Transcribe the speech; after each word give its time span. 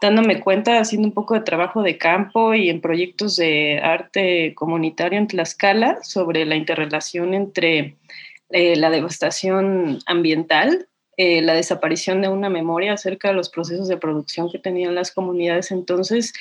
dándome 0.00 0.40
cuenta, 0.40 0.78
haciendo 0.78 1.08
un 1.08 1.14
poco 1.14 1.34
de 1.34 1.40
trabajo 1.40 1.82
de 1.82 1.98
campo 1.98 2.54
y 2.54 2.68
en 2.68 2.80
proyectos 2.80 3.36
de 3.36 3.80
arte 3.82 4.54
comunitario 4.54 5.18
en 5.18 5.26
Tlaxcala 5.26 5.98
sobre 6.02 6.44
la 6.44 6.56
interrelación 6.56 7.34
entre 7.34 7.96
eh, 8.50 8.76
la 8.76 8.90
devastación 8.90 9.98
ambiental, 10.06 10.88
eh, 11.16 11.42
la 11.42 11.54
desaparición 11.54 12.20
de 12.20 12.28
una 12.28 12.50
memoria 12.50 12.92
acerca 12.92 13.28
de 13.28 13.34
los 13.34 13.48
procesos 13.48 13.88
de 13.88 13.96
producción 13.96 14.50
que 14.50 14.58
tenían 14.58 14.94
las 14.94 15.12
comunidades 15.12 15.70
entonces 15.70 16.32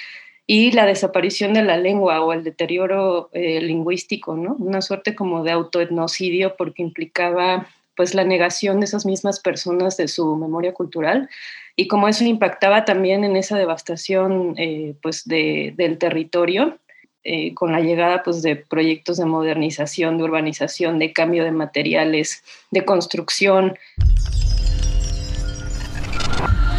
y 0.45 0.71
la 0.71 0.85
desaparición 0.85 1.53
de 1.53 1.63
la 1.63 1.77
lengua 1.77 2.21
o 2.21 2.33
el 2.33 2.43
deterioro 2.43 3.29
eh, 3.33 3.61
lingüístico, 3.61 4.35
¿no? 4.35 4.55
Una 4.59 4.81
suerte 4.81 5.15
como 5.15 5.43
de 5.43 5.51
autoetnocidio 5.51 6.55
porque 6.57 6.81
implicaba 6.81 7.67
pues 7.95 8.13
la 8.13 8.23
negación 8.23 8.79
de 8.79 8.85
esas 8.85 9.05
mismas 9.05 9.39
personas 9.39 9.95
de 9.97 10.07
su 10.07 10.35
memoria 10.35 10.73
cultural 10.73 11.29
y 11.75 11.87
como 11.87 12.07
eso 12.07 12.23
impactaba 12.23 12.85
también 12.85 13.23
en 13.23 13.35
esa 13.35 13.57
devastación 13.57 14.53
eh, 14.57 14.95
pues 15.01 15.23
del 15.25 15.97
territorio 15.97 16.77
eh, 17.23 17.53
con 17.53 17.71
la 17.71 17.79
llegada 17.79 18.21
pues 18.21 18.41
de 18.41 18.57
proyectos 18.57 19.17
de 19.17 19.25
modernización, 19.25 20.17
de 20.17 20.25
urbanización, 20.25 20.99
de 20.99 21.13
cambio 21.13 21.43
de 21.43 21.51
materiales, 21.51 22.43
de 22.69 22.83
construcción. 22.83 23.77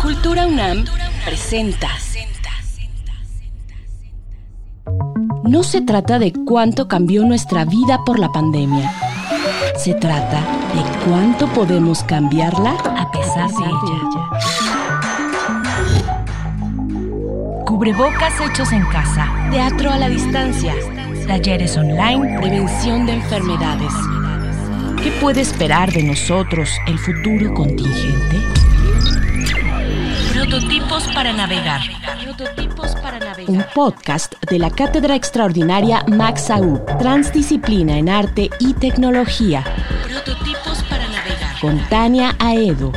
Cultura 0.03 0.47
UNAM 0.47 0.85
presenta. 1.25 1.89
No 5.45 5.63
se 5.63 5.81
trata 5.81 6.19
de 6.19 6.33
cuánto 6.47 6.89
cambió 6.89 7.25
nuestra 7.25 7.65
vida 7.65 8.01
por 8.05 8.19
la 8.19 8.29
pandemia. 8.29 8.93
Se 9.77 9.95
trata 9.95 10.41
de 10.75 11.09
cuánto 11.09 11.47
podemos 11.49 12.05
cambiarla 12.05 12.73
a 12.73 13.11
pesar 13.11 13.49
de 13.51 13.65
ella. 13.65 14.54
Cubrebocas 17.65 18.35
hechos 18.41 18.73
en 18.73 18.85
casa, 18.91 19.27
teatro 19.51 19.91
a 19.91 19.97
la 19.97 20.11
distancia, 20.11 20.75
talleres 21.27 21.77
online, 21.79 22.39
prevención 22.39 23.07
de 23.07 23.15
enfermedades. 23.15 23.93
¿Qué 25.03 25.11
puede 25.13 25.41
esperar 25.41 25.91
de 25.91 26.03
nosotros 26.03 26.71
el 26.87 26.99
futuro 26.99 27.55
contingente? 27.55 28.37
Prototipos 30.35 31.09
para 31.15 31.33
navegar. 31.33 31.81
Prototipos 32.23 32.95
para 32.97 33.19
navegar. 33.19 33.49
Un 33.49 33.65
podcast 33.75 34.35
de 34.51 34.59
la 34.59 34.71
Cátedra 34.71 35.15
Extraordinaria 35.15 36.05
Max 36.07 36.49
Transdisciplina 36.99 37.97
en 37.97 38.11
Arte 38.11 38.51
y 38.59 38.75
Tecnología. 38.75 39.65
Prototipos 40.05 40.85
para 40.91 41.09
navegar. 41.09 41.61
Con 41.63 41.79
Tania 41.89 42.35
Aedo. 42.39 42.93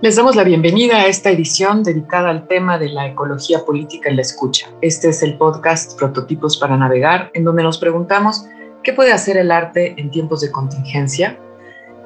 Les 0.00 0.14
damos 0.14 0.36
la 0.36 0.44
bienvenida 0.44 0.98
a 0.98 1.06
esta 1.08 1.28
edición 1.30 1.82
dedicada 1.82 2.30
al 2.30 2.46
tema 2.46 2.78
de 2.78 2.88
la 2.88 3.08
ecología 3.08 3.64
política 3.64 4.08
en 4.08 4.14
la 4.14 4.22
escucha. 4.22 4.68
Este 4.80 5.08
es 5.08 5.24
el 5.24 5.36
podcast 5.36 5.98
Prototipos 5.98 6.56
para 6.56 6.76
Navegar, 6.76 7.32
en 7.34 7.42
donde 7.42 7.64
nos 7.64 7.78
preguntamos 7.78 8.46
qué 8.84 8.92
puede 8.92 9.10
hacer 9.10 9.36
el 9.36 9.50
arte 9.50 9.96
en 9.96 10.12
tiempos 10.12 10.40
de 10.40 10.52
contingencia 10.52 11.36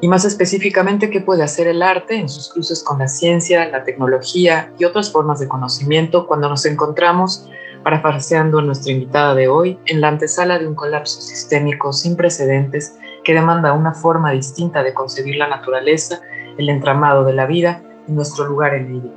y 0.01 0.09
más 0.09 0.25
específicamente 0.25 1.11
qué 1.11 1.21
puede 1.21 1.43
hacer 1.43 1.67
el 1.67 1.83
arte 1.83 2.15
en 2.15 2.31
sus 2.31 2.51
cruces 2.51 2.83
con 2.83 2.99
la 2.99 3.09
ciencia, 3.09 3.69
la 3.69 3.85
tecnología 3.85 4.73
y 4.79 4.87
otras 4.87 5.13
formas 5.13 5.39
de 5.39 5.49
conocimiento 5.49 6.27
cuando 6.27 6.49
nos 6.49 6.65
encontramos, 6.65 7.47
parafraseando 7.85 8.61
a 8.61 8.63
nuestra 8.63 8.91
invitada 8.91 9.35
de 9.35 9.49
hoy, 9.49 9.79
en 9.85 10.01
la 10.01 10.09
antesala 10.09 10.59
de 10.59 10.67
un 10.67 10.75
colapso 10.75 11.21
sistémico 11.21 11.93
sin 11.93 12.17
precedentes 12.17 12.97
que 13.23 13.35
demanda 13.35 13.75
una 13.75 13.93
forma 13.93 14.31
distinta 14.31 14.83
de 14.83 14.95
concebir 14.95 15.37
la 15.37 15.49
naturaleza 15.49 16.23
el 16.59 16.69
entramado 16.69 17.25
de 17.25 17.33
la 17.33 17.47
vida 17.47 17.83
y 18.09 18.13
nuestro 18.13 18.47
lugar 18.47 18.75
en 18.75 18.95
ella. 18.95 19.13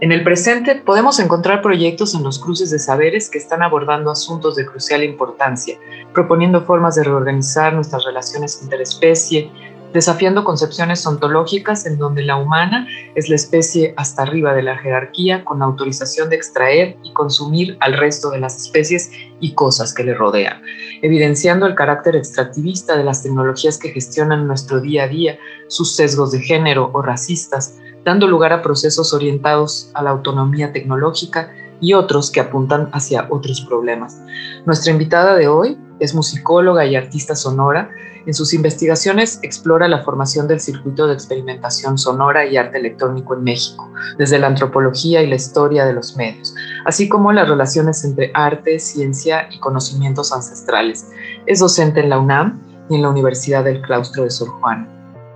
En 0.00 0.12
el 0.12 0.24
presente 0.24 0.76
podemos 0.76 1.20
encontrar 1.20 1.60
proyectos 1.60 2.14
en 2.14 2.22
los 2.22 2.38
cruces 2.38 2.70
de 2.70 2.78
saberes 2.78 3.28
que 3.28 3.36
están 3.36 3.62
abordando 3.62 4.10
asuntos 4.10 4.56
de 4.56 4.64
crucial 4.64 5.04
importancia, 5.04 5.76
proponiendo 6.14 6.62
formas 6.62 6.94
de 6.94 7.04
reorganizar 7.04 7.74
nuestras 7.74 8.06
relaciones 8.06 8.62
interespecie, 8.62 9.50
desafiando 9.92 10.44
concepciones 10.44 11.06
ontológicas 11.06 11.86
en 11.86 11.98
donde 11.98 12.22
la 12.22 12.36
humana 12.36 12.86
es 13.14 13.28
la 13.28 13.36
especie 13.36 13.94
hasta 13.96 14.22
arriba 14.22 14.54
de 14.54 14.62
la 14.62 14.78
jerarquía 14.78 15.44
con 15.44 15.62
autorización 15.62 16.30
de 16.30 16.36
extraer 16.36 16.96
y 17.02 17.12
consumir 17.12 17.76
al 17.80 17.94
resto 17.94 18.30
de 18.30 18.40
las 18.40 18.56
especies 18.56 19.10
y 19.40 19.54
cosas 19.54 19.92
que 19.92 20.04
le 20.04 20.14
rodean, 20.14 20.62
evidenciando 21.02 21.66
el 21.66 21.74
carácter 21.74 22.16
extractivista 22.16 22.96
de 22.96 23.04
las 23.04 23.22
tecnologías 23.22 23.78
que 23.78 23.90
gestionan 23.90 24.46
nuestro 24.46 24.80
día 24.80 25.04
a 25.04 25.08
día, 25.08 25.38
sus 25.68 25.96
sesgos 25.96 26.32
de 26.32 26.40
género 26.40 26.90
o 26.92 27.02
racistas, 27.02 27.78
dando 28.04 28.26
lugar 28.26 28.52
a 28.52 28.62
procesos 28.62 29.12
orientados 29.12 29.90
a 29.94 30.02
la 30.02 30.10
autonomía 30.10 30.72
tecnológica 30.72 31.52
y 31.80 31.94
otros 31.94 32.30
que 32.30 32.40
apuntan 32.40 32.88
hacia 32.92 33.26
otros 33.30 33.60
problemas. 33.62 34.20
Nuestra 34.66 34.92
invitada 34.92 35.34
de 35.36 35.48
hoy 35.48 35.78
es 36.00 36.14
musicóloga 36.14 36.84
y 36.86 36.96
artista 36.96 37.34
sonora. 37.34 37.90
En 38.26 38.34
sus 38.34 38.52
investigaciones 38.52 39.38
explora 39.42 39.88
la 39.88 40.02
formación 40.02 40.46
del 40.46 40.60
circuito 40.60 41.06
de 41.06 41.14
experimentación 41.14 41.96
sonora 41.96 42.46
y 42.46 42.56
arte 42.56 42.78
electrónico 42.78 43.34
en 43.34 43.44
México, 43.44 43.90
desde 44.18 44.38
la 44.38 44.48
antropología 44.48 45.22
y 45.22 45.26
la 45.26 45.36
historia 45.36 45.86
de 45.86 45.94
los 45.94 46.16
medios, 46.16 46.54
así 46.84 47.08
como 47.08 47.32
las 47.32 47.48
relaciones 47.48 48.04
entre 48.04 48.30
arte, 48.34 48.78
ciencia 48.78 49.48
y 49.50 49.58
conocimientos 49.58 50.32
ancestrales. 50.32 51.08
Es 51.46 51.60
docente 51.60 52.00
en 52.00 52.10
la 52.10 52.18
UNAM 52.18 52.60
y 52.90 52.96
en 52.96 53.02
la 53.02 53.08
Universidad 53.08 53.64
del 53.64 53.80
Claustro 53.80 54.24
de 54.24 54.30
Sor 54.30 54.48
Juan, 54.60 54.86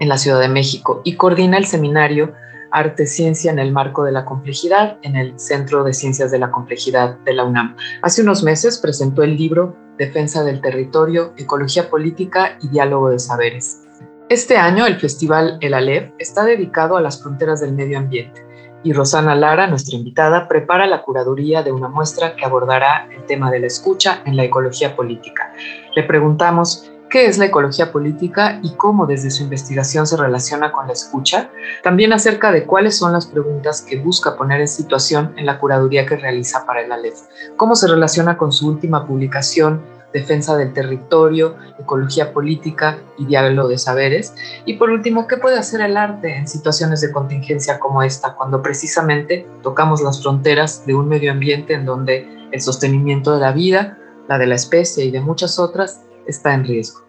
en 0.01 0.09
la 0.09 0.19
Ciudad 0.19 0.41
de 0.41 0.49
México, 0.49 1.01
y 1.05 1.17
coordina 1.17 1.57
el 1.57 1.67
seminario 1.67 2.35
Arte 2.75 3.07
Ciencia 3.07 3.51
en 3.51 3.59
el 3.59 3.73
marco 3.73 4.05
de 4.05 4.13
la 4.13 4.25
complejidad 4.25 4.99
en 5.03 5.17
el 5.17 5.39
Centro 5.39 5.85
de 5.85 5.95
Ciencias 5.95 6.31
de 6.31 6.41
la 6.41 6.51
Complejidad 6.51 7.17
de 7.21 7.33
la 7.33 7.45
UNAM. 7.45 7.77
Hace 8.03 8.23
unos 8.23 8.43
meses 8.43 8.79
presentó 8.79 9.23
el 9.23 9.37
libro 9.37 9.77
Defensa 9.97 10.43
del 10.43 10.61
Territorio, 10.61 11.33
Ecología 11.37 11.89
Política 11.89 12.59
y 12.61 12.69
Diálogo 12.69 13.11
de 13.11 13.21
Saberes. 13.21 13.83
Este 14.29 14.57
año 14.57 14.87
el 14.87 14.99
Festival 14.99 15.57
El 15.61 15.75
Aleph 15.75 16.13
está 16.19 16.45
dedicado 16.45 16.97
a 16.97 17.01
las 17.01 17.23
fronteras 17.23 17.61
del 17.61 17.73
medio 17.73 17.99
ambiente 17.99 18.45
y 18.85 18.93
Rosana 18.93 19.35
Lara, 19.35 19.67
nuestra 19.67 19.97
invitada, 19.97 20.47
prepara 20.47 20.87
la 20.87 21.03
curaduría 21.03 21.63
de 21.63 21.73
una 21.73 21.89
muestra 21.89 22.37
que 22.37 22.45
abordará 22.45 23.09
el 23.11 23.25
tema 23.25 23.51
de 23.51 23.61
la 23.61 23.67
escucha 23.67 24.21
en 24.27 24.37
la 24.37 24.45
ecología 24.45 24.95
política. 24.95 25.53
Le 25.97 26.03
preguntamos 26.03 26.93
qué 27.09 27.27
es 27.27 27.39
la 27.39 27.47
ecología 27.47 27.93
política 27.93 28.59
y 28.63 28.75
cómo 28.75 29.07
desde 29.07 29.31
su 29.31 29.43
investigación 29.45 30.07
se 30.07 30.17
relaciona 30.17 30.73
con 30.73 30.87
la 30.87 30.93
escucha, 30.93 31.51
también 31.83 32.13
acerca 32.13 32.51
de 32.51 32.65
cuáles 32.65 32.99
son 32.99 33.13
las 33.13 33.27
preguntas 33.27 33.83
que 33.83 33.99
busca 33.99 34.37
poner 34.37 34.61
en 34.61 34.69
situación 34.69 35.33
en 35.37 35.47
la 35.47 35.59
curaduría 35.59 36.07
que 36.07 36.17
realiza 36.17 36.67
para 36.67 36.83
el 36.83 36.93
ALEF, 36.93 37.19
cómo 37.57 37.77
se 37.77 37.87
relaciona 37.87 38.37
con 38.37 38.53
su 38.53 38.69
última 38.69 39.07
publicación, 39.07 39.83
Defensa 40.15 40.57
del 40.57 40.73
Territorio, 40.73 41.57
Ecología 41.77 42.33
Política 42.33 42.99
y 43.19 43.27
Diálogo 43.27 43.69
de 43.69 43.79
Saberes, 43.79 44.33
y 44.65 44.75
por 44.75 44.91
último, 44.91 45.27
qué 45.27 45.37
puede 45.37 45.59
hacer 45.59 45.81
el 45.81 45.97
arte 45.97 46.37
en 46.37 46.47
situaciones 46.47 47.01
de 47.01 47.11
contingencia 47.11 47.81
como 47.81 48.01
esta, 48.01 48.35
cuando 48.35 48.63
precisamente 48.63 49.45
tocamos 49.65 50.01
las 50.03 50.23
fronteras 50.23 50.87
de 50.87 50.95
un 50.95 51.09
medio 51.09 51.33
ambiente 51.33 51.75
en 51.75 51.85
donde 51.85 52.29
el 52.53 52.61
sostenimiento 52.61 53.35
de 53.35 53.41
la 53.41 53.51
vida, 53.51 53.99
la 54.29 54.39
de 54.39 54.47
la 54.47 54.55
especie 54.55 55.05
y 55.05 55.11
de 55.11 55.21
muchas 55.21 55.59
otras 55.59 56.03
está 56.27 56.55
en 56.55 56.65
riesgo. 56.65 57.05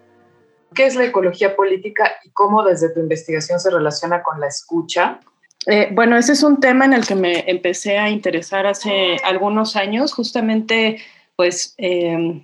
¿Qué 0.74 0.86
es 0.86 0.96
la 0.96 1.06
ecología 1.06 1.56
política 1.56 2.12
y 2.24 2.30
cómo 2.32 2.64
desde 2.64 2.90
tu 2.90 3.00
investigación 3.00 3.60
se 3.60 3.72
relaciona 3.72 4.22
con 4.24 4.40
la 4.40 4.48
escucha? 4.48 5.20
Eh, 5.68 5.90
bueno, 5.92 6.18
ese 6.18 6.34
es 6.34 6.44
un 6.44 6.60
tema 6.60 6.86
en 6.86 6.94
el 6.94 7.08
que 7.08 7.16
me 7.16 7.50
empecé 7.50 7.98
a 7.98 8.10
interesar 8.10 8.68
hace 8.68 9.18
algunos 9.24 9.76
años, 9.76 10.14
justamente 10.14 11.02
pues 11.36 11.74
em, 11.78 12.44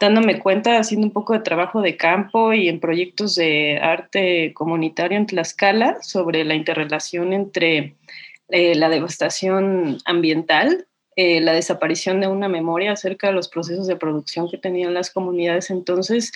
dándome 0.00 0.38
cuenta, 0.38 0.78
haciendo 0.78 1.06
un 1.06 1.12
poco 1.12 1.32
de 1.32 1.40
trabajo 1.40 1.80
de 1.80 1.96
campo 1.96 2.52
y 2.52 2.68
en 2.68 2.80
proyectos 2.80 3.34
de 3.34 3.78
arte 3.80 4.52
comunitario 4.54 5.16
en 5.16 5.26
Tlaxcala 5.26 5.98
sobre 6.02 6.44
la 6.44 6.54
interrelación 6.54 7.32
entre 7.32 7.96
eh, 8.48 8.74
la 8.74 8.88
devastación 8.88 9.98
ambiental, 10.04 10.86
eh, 11.20 11.40
la 11.40 11.52
desaparición 11.52 12.20
de 12.20 12.28
una 12.28 12.48
memoria 12.48 12.92
acerca 12.92 13.26
de 13.26 13.32
los 13.32 13.48
procesos 13.48 13.88
de 13.88 13.96
producción 13.96 14.48
que 14.48 14.56
tenían 14.56 14.94
las 14.94 15.10
comunidades 15.10 15.68
entonces 15.68 16.30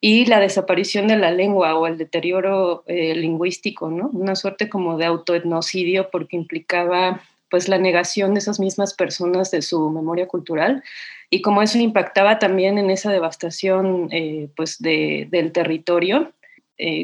y 0.00 0.24
la 0.24 0.40
desaparición 0.40 1.06
de 1.06 1.18
la 1.18 1.30
lengua 1.30 1.74
o 1.74 1.86
el 1.86 1.98
deterioro 1.98 2.82
eh, 2.86 3.14
lingüístico, 3.14 3.90
¿no? 3.90 4.08
Una 4.14 4.34
suerte 4.34 4.70
como 4.70 4.96
de 4.96 5.04
autoetnocidio 5.04 6.08
porque 6.10 6.36
implicaba 6.36 7.20
pues 7.50 7.68
la 7.68 7.76
negación 7.76 8.32
de 8.32 8.40
esas 8.40 8.58
mismas 8.58 8.94
personas 8.94 9.50
de 9.50 9.60
su 9.60 9.90
memoria 9.90 10.26
cultural 10.26 10.82
y 11.28 11.42
como 11.42 11.60
eso 11.60 11.76
impactaba 11.76 12.38
también 12.38 12.78
en 12.78 12.88
esa 12.88 13.12
devastación 13.12 14.08
eh, 14.12 14.48
pues 14.56 14.78
del 14.78 15.52
territorio 15.52 16.32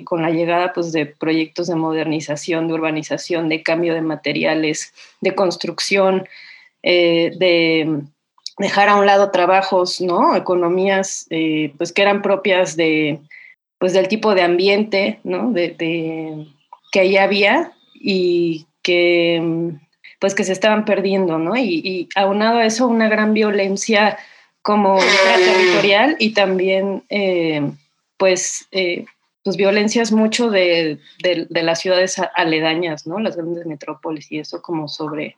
con 0.05 0.23
la 0.23 0.31
llegada 0.31 0.73
pues 0.73 0.91
de 0.91 1.07
proyectos 1.07 1.69
de 1.69 1.77
modernización, 1.77 2.67
de 2.67 2.75
urbanización, 2.75 3.49
de 3.49 3.63
cambio 3.63 3.95
de 3.95 4.01
materiales, 4.01 4.93
de 5.21 5.37
construcción, 5.37 6.27
de 6.83 8.03
dejar 8.59 8.89
a 8.89 8.97
un 8.97 9.07
lado 9.07 9.31
trabajos, 9.31 10.01
¿no? 10.01 10.37
Economías, 10.37 11.27
eh, 11.31 11.73
pues 11.79 11.93
que 11.93 12.03
eran 12.03 12.23
propias 12.23 12.77
de, 12.77 13.21
pues 13.79 13.93
del 13.93 14.09
tipo 14.09 14.35
de 14.35 14.43
ambiente, 14.43 15.21
¿no? 15.25 15.53
De, 15.53 16.47
que 16.91 17.01
ahí 17.01 17.17
había 17.17 17.73
y 17.95 18.67
que, 18.83 19.73
pues 20.19 20.35
que 20.35 20.45
se 20.45 20.53
estaban 20.53 20.85
perdiendo, 20.85 21.39
¿no? 21.39 21.57
Y, 21.57 22.09
aunado 22.17 22.59
a 22.59 22.67
eso, 22.67 22.89
una 22.89 23.09
gran 23.09 23.33
violencia 23.33 24.19
como 24.63 24.99
territorial 24.99 26.17
y 26.19 26.35
también, 26.35 27.05
eh, 27.09 27.63
pues, 28.17 28.67
eh, 28.73 29.05
pues 29.45 29.57
violencias 29.57 30.11
mucho 30.11 30.51
de, 30.51 30.99
de, 31.23 31.63
las 31.63 31.81
ciudades 31.81 32.21
aledañas, 32.35 33.07
¿no? 33.07 33.21
Las 33.21 33.37
grandes 33.37 33.65
metrópolis 33.67 34.31
y 34.33 34.41
eso 34.41 34.61
como 34.61 34.89
sobre, 34.89 35.37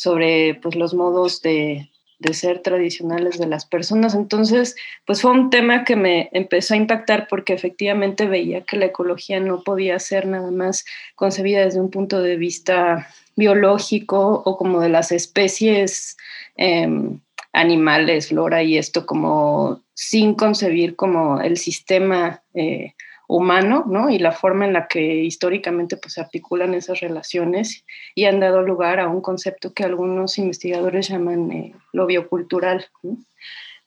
sobre 0.00 0.54
pues 0.54 0.76
los 0.76 0.94
modos 0.94 1.42
de, 1.42 1.90
de 2.20 2.32
ser 2.32 2.60
tradicionales 2.60 3.38
de 3.38 3.46
las 3.46 3.66
personas. 3.66 4.14
Entonces, 4.14 4.74
pues 5.04 5.20
fue 5.20 5.30
un 5.30 5.50
tema 5.50 5.84
que 5.84 5.94
me 5.94 6.30
empezó 6.32 6.72
a 6.72 6.78
impactar 6.78 7.28
porque 7.28 7.52
efectivamente 7.52 8.24
veía 8.24 8.62
que 8.62 8.78
la 8.78 8.86
ecología 8.86 9.40
no 9.40 9.62
podía 9.62 9.98
ser 9.98 10.24
nada 10.24 10.50
más 10.50 10.86
concebida 11.16 11.66
desde 11.66 11.82
un 11.82 11.90
punto 11.90 12.22
de 12.22 12.36
vista 12.38 13.08
biológico 13.36 14.42
o 14.46 14.56
como 14.56 14.80
de 14.80 14.88
las 14.88 15.12
especies 15.12 16.16
em, 16.56 17.20
animales, 17.52 18.28
flora 18.28 18.62
y 18.62 18.78
esto 18.78 19.04
como 19.04 19.82
sin 19.92 20.34
concebir 20.34 20.96
como 20.96 21.42
el 21.42 21.58
sistema 21.58 22.42
eh, 22.54 22.94
humano, 23.30 23.84
¿no? 23.86 24.10
Y 24.10 24.18
la 24.18 24.32
forma 24.32 24.66
en 24.66 24.72
la 24.72 24.88
que 24.88 25.22
históricamente 25.22 25.96
pues, 25.96 26.14
se 26.14 26.20
articulan 26.20 26.74
esas 26.74 26.98
relaciones 26.98 27.84
y 28.16 28.24
han 28.24 28.40
dado 28.40 28.60
lugar 28.62 28.98
a 28.98 29.06
un 29.06 29.20
concepto 29.20 29.72
que 29.72 29.84
algunos 29.84 30.36
investigadores 30.36 31.08
llaman 31.08 31.52
eh, 31.52 31.74
lo 31.92 32.06
biocultural. 32.06 32.86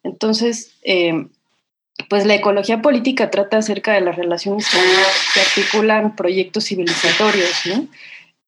Entonces, 0.02 0.78
eh, 0.84 1.28
pues 2.10 2.26
la 2.26 2.36
ecología 2.36 2.82
política 2.82 3.30
trata 3.30 3.58
acerca 3.58 3.92
de 3.92 4.02
las 4.02 4.16
relaciones 4.16 4.66
que, 4.72 5.42
articulan 5.42 6.16
proyectos 6.16 6.64
civilizatorios, 6.64 7.66
¿no? 7.66 7.88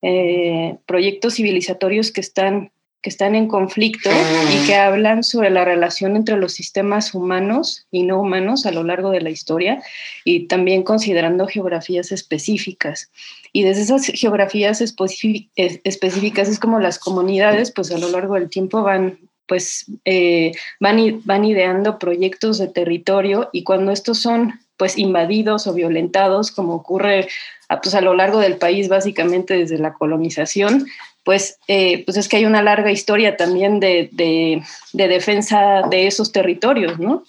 Eh, 0.02 0.78
proyectos 0.86 1.36
civilizatorios 1.36 2.12
que 2.14 2.22
están 2.22 2.72
que 3.06 3.12
están 3.12 3.36
en 3.36 3.48
conflicto 3.48 4.10
y 4.52 4.66
que 4.66 4.74
hablan 4.74 5.24
sobre 5.24 5.52
la 5.52 5.64
relación 5.64 6.16
entre 6.16 6.38
los 6.38 6.54
sistemas 6.54 7.14
humanos 7.14 7.86
y 7.92 8.02
no 8.02 8.20
humanos 8.20 8.66
a 8.66 8.72
lo 8.72 8.84
largo 8.84 9.12
de 9.12 9.22
la 9.22 9.30
historia 9.30 9.84
y 10.24 10.48
también 10.48 10.82
considerando 10.82 11.46
geografías 11.46 12.12
específicas. 12.12 13.12
Y 13.54 13.62
desde 13.62 13.84
esas 13.84 14.08
geografías 14.08 14.82
específicas 14.82 16.50
es 16.50 16.58
como 16.58 16.80
las 16.80 16.98
comunidades, 16.98 17.72
pues 17.72 17.92
a 17.92 18.00
lo 18.00 18.10
largo 18.10 18.34
del 18.34 18.50
tiempo 18.50 18.82
van 18.82 19.20
pues 19.46 19.86
eh, 20.06 20.54
van, 20.80 21.22
van 21.26 21.46
ideando 21.46 22.00
proyectos 22.00 22.58
de 22.58 22.70
territorio 22.70 23.52
y 23.54 23.64
cuando 23.64 23.92
estos 23.92 24.18
son 24.18 24.60
pues 24.78 24.98
invadidos 24.98 25.68
o 25.68 25.74
violentados, 25.76 26.50
como 26.50 26.74
ocurre 26.74 27.28
a, 27.70 27.82
pues, 27.82 27.94
a 27.94 28.02
lo 28.02 28.16
largo 28.16 28.40
del 28.40 28.58
país 28.58 28.90
básicamente 28.90 29.54
desde 29.54 29.78
la 29.78 29.94
colonización, 29.94 30.88
pues, 31.26 31.58
eh, 31.68 32.06
pues 32.06 32.18
es 32.18 32.30
que 32.30 32.38
hay 32.38 32.46
una 32.46 32.62
larga 32.62 32.92
historia 32.92 33.36
también 33.36 33.80
de, 33.80 34.10
de, 34.12 34.62
defensa 34.94 35.82
de 35.90 36.06
esos 36.06 36.32
territorios, 36.32 37.00
¿no? 37.00 37.24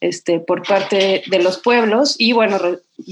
Este, 0.00 0.40
por 0.40 0.66
parte 0.66 1.22
de 1.26 1.38
los 1.38 1.58
pueblos 1.58 2.16
y 2.18 2.32
bueno, 2.32 2.58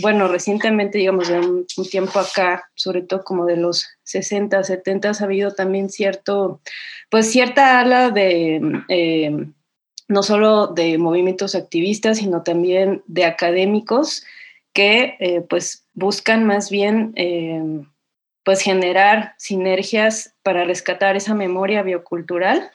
bueno 0.00 0.28
recientemente, 0.28 0.96
digamos, 0.96 1.28
de 1.28 1.40
un, 1.40 1.66
tiempo 1.90 2.19
acá, 2.19 2.64
sobre 2.75 3.02
todo 3.02 3.22
como 3.22 3.44
de 3.44 3.58
los 3.58 3.87
60, 4.04 4.64
70, 4.64 5.10
ha 5.10 5.25
habido 5.25 5.52
también 5.52 5.90
cierto, 5.90 6.60
pues 7.10 7.31
cierta 7.31 7.78
ala 7.78 8.10
de... 8.10 8.82
Eh, 8.88 9.46
no 10.08 10.25
solo 10.25 10.66
de 10.66 10.98
movimientos 10.98 11.54
activistas, 11.54 12.19
sino 12.19 12.43
también 12.43 13.04
de 13.06 13.26
académicos 13.26 14.25
que 14.72 15.16
eh, 15.20 15.43
pues 15.48 15.84
buscan 15.94 16.44
más 16.44 16.69
bien 16.69 17.12
pues 18.44 18.62
generar 18.62 19.34
sinergias 19.38 20.34
para 20.42 20.64
rescatar 20.64 21.16
esa 21.16 21.34
memoria 21.34 21.82
biocultural 21.82 22.70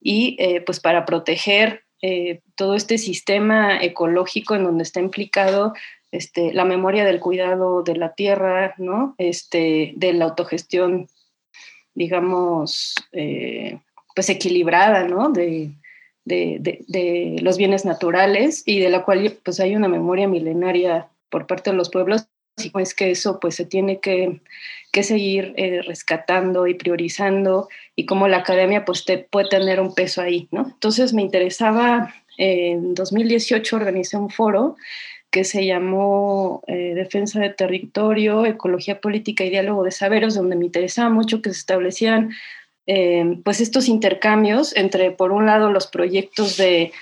y 0.00 0.36
eh, 0.38 0.60
pues 0.60 0.80
para 0.80 1.04
proteger 1.04 1.84
eh, 2.02 2.40
todo 2.54 2.74
este 2.74 2.98
sistema 2.98 3.82
ecológico 3.82 4.54
en 4.54 4.64
donde 4.64 4.84
está 4.84 5.00
implicado 5.00 5.74
este, 6.10 6.52
la 6.54 6.64
memoria 6.64 7.04
del 7.04 7.20
cuidado 7.20 7.82
de 7.82 7.96
la 7.96 8.14
tierra, 8.14 8.74
¿no? 8.78 9.14
este, 9.18 9.92
de 9.96 10.12
la 10.12 10.26
autogestión, 10.26 11.08
digamos, 11.94 12.94
eh, 13.12 13.78
pues 14.14 14.30
equilibrada, 14.30 15.04
¿no? 15.04 15.30
De, 15.30 15.70
de, 16.24 16.58
de, 16.86 17.36
los 17.40 17.56
bienes 17.56 17.84
naturales 17.84 18.62
y 18.66 18.80
de 18.80 18.90
la 18.90 19.04
cual 19.04 19.38
pues 19.44 19.60
hay 19.60 19.74
una 19.74 19.88
memoria 19.88 20.28
milenaria 20.28 21.08
por 21.30 21.46
parte 21.46 21.70
de 21.70 21.76
los 21.76 21.90
pueblos 21.90 22.26
y 22.64 22.72
es 22.80 22.94
que 22.94 23.10
eso 23.10 23.38
pues 23.40 23.54
se 23.54 23.64
tiene 23.64 24.00
que 24.00 24.40
que 24.92 25.02
seguir 25.02 25.52
eh, 25.56 25.82
rescatando 25.82 26.66
y 26.66 26.74
priorizando 26.74 27.68
y 27.94 28.06
cómo 28.06 28.28
la 28.28 28.38
academia 28.38 28.84
pues 28.84 29.04
puede 29.30 29.48
tener 29.48 29.80
un 29.80 29.94
peso 29.94 30.22
ahí, 30.22 30.48
¿no? 30.50 30.70
Entonces 30.72 31.12
me 31.12 31.22
interesaba, 31.22 32.14
en 32.38 32.94
2018 32.94 33.76
organizé 33.76 34.16
un 34.16 34.30
foro 34.30 34.76
que 35.30 35.44
se 35.44 35.66
llamó 35.66 36.62
eh, 36.66 36.94
Defensa 36.94 37.38
de 37.40 37.50
Territorio, 37.50 38.46
Ecología 38.46 39.00
Política 39.00 39.44
y 39.44 39.50
Diálogo 39.50 39.82
de 39.82 39.90
Saberes, 39.90 40.34
donde 40.34 40.56
me 40.56 40.64
interesaba 40.64 41.10
mucho 41.10 41.42
que 41.42 41.50
se 41.50 41.58
establecieran 41.58 42.30
eh, 42.90 43.38
pues 43.44 43.60
estos 43.60 43.86
intercambios 43.86 44.74
entre, 44.74 45.10
por 45.10 45.30
un 45.30 45.44
lado, 45.44 45.70
los 45.70 45.86
proyectos 45.86 46.56
de, 46.56 46.92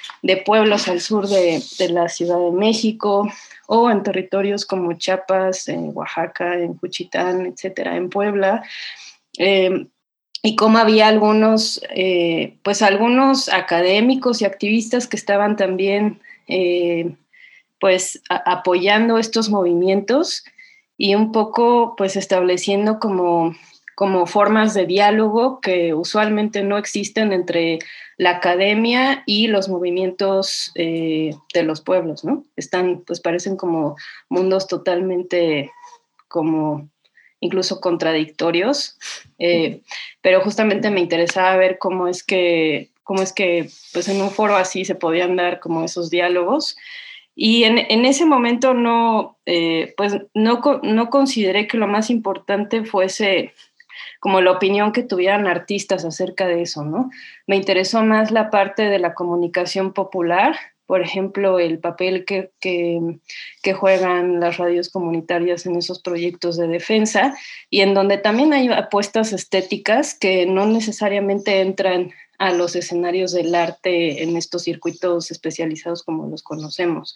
pueblos 0.44 0.88
al 0.88 1.00
sur 1.00 1.28
de, 1.28 1.62
la 1.90 2.08
Ciudad 2.08 2.40
de 2.40 2.50
México, 2.50 3.30
o 3.68 3.88
en 3.88 4.02
territorios 4.02 4.66
como 4.66 4.92
Chiapas, 4.94 5.68
en 5.68 5.92
Oaxaca, 5.94 6.58
en 6.58 6.74
Cuchitán, 6.74 7.46
etcétera, 7.46 7.96
en 7.96 8.10
Puebla. 8.10 8.64
Eh, 9.38 9.86
y 10.42 10.56
cómo 10.56 10.78
había 10.78 11.06
algunos, 11.06 11.80
eh, 11.90 12.56
pues 12.62 12.82
algunos 12.82 13.48
académicos 13.48 14.42
y 14.42 14.44
activistas 14.44 15.06
que 15.06 15.16
estaban 15.16 15.56
también 15.56 16.20
eh, 16.48 17.16
pues 17.78 18.22
apoyando 18.28 19.18
estos 19.18 19.50
movimientos 19.50 20.44
y 20.96 21.14
un 21.14 21.30
poco 21.30 21.94
pues 21.96 22.16
estableciendo 22.16 22.98
como 22.98 23.54
como 23.96 24.26
formas 24.26 24.74
de 24.74 24.84
diálogo 24.84 25.58
que 25.62 25.94
usualmente 25.94 26.62
no 26.62 26.76
existen 26.76 27.32
entre 27.32 27.78
la 28.18 28.32
academia 28.32 29.22
y 29.24 29.46
los 29.46 29.70
movimientos 29.70 30.70
eh, 30.74 31.34
de 31.54 31.62
los 31.62 31.80
pueblos, 31.80 32.22
¿no? 32.22 32.44
Están, 32.56 33.00
pues 33.06 33.20
parecen 33.20 33.56
como 33.56 33.96
mundos 34.28 34.68
totalmente 34.68 35.72
como 36.28 36.90
incluso 37.40 37.80
contradictorios, 37.80 38.98
eh, 39.38 39.80
pero 40.20 40.42
justamente 40.42 40.90
me 40.90 41.00
interesaba 41.00 41.56
ver 41.56 41.78
cómo 41.78 42.06
es 42.06 42.22
que, 42.22 42.90
cómo 43.02 43.22
es 43.22 43.32
que 43.32 43.70
pues 43.94 44.08
en 44.08 44.20
un 44.20 44.30
foro 44.30 44.56
así 44.56 44.84
se 44.84 44.94
podían 44.94 45.36
dar 45.36 45.58
como 45.58 45.82
esos 45.84 46.10
diálogos. 46.10 46.76
Y 47.34 47.64
en, 47.64 47.78
en 47.78 48.04
ese 48.04 48.26
momento 48.26 48.74
no, 48.74 49.38
eh, 49.46 49.94
pues 49.96 50.16
no, 50.34 50.60
no 50.82 51.10
consideré 51.10 51.66
que 51.66 51.78
lo 51.78 51.86
más 51.86 52.10
importante 52.10 52.84
fuese 52.84 53.54
como 54.26 54.40
la 54.40 54.50
opinión 54.50 54.90
que 54.90 55.04
tuvieran 55.04 55.46
artistas 55.46 56.04
acerca 56.04 56.48
de 56.48 56.62
eso, 56.62 56.84
¿no? 56.84 57.12
Me 57.46 57.54
interesó 57.54 58.02
más 58.02 58.32
la 58.32 58.50
parte 58.50 58.82
de 58.82 58.98
la 58.98 59.14
comunicación 59.14 59.92
popular, 59.92 60.56
por 60.84 61.00
ejemplo, 61.00 61.60
el 61.60 61.78
papel 61.78 62.24
que, 62.24 62.50
que, 62.60 63.72
juegan 63.72 64.40
las 64.40 64.56
radios 64.56 64.88
comunitarias 64.88 65.64
en 65.66 65.76
esos 65.76 66.02
proyectos 66.02 66.56
de 66.56 66.66
defensa 66.66 67.36
y 67.70 67.82
en 67.82 67.94
donde 67.94 68.18
también 68.18 68.52
hay 68.52 68.66
apuestas 68.66 69.32
estéticas 69.32 70.12
que 70.18 70.44
no 70.44 70.66
necesariamente 70.66 71.60
entran 71.60 72.10
a 72.38 72.50
los 72.50 72.74
escenarios 72.74 73.30
del 73.30 73.54
arte 73.54 74.24
en 74.24 74.36
estos 74.36 74.64
circuitos 74.64 75.30
especializados 75.30 76.02
como 76.02 76.26
los 76.26 76.42
conocemos. 76.42 77.14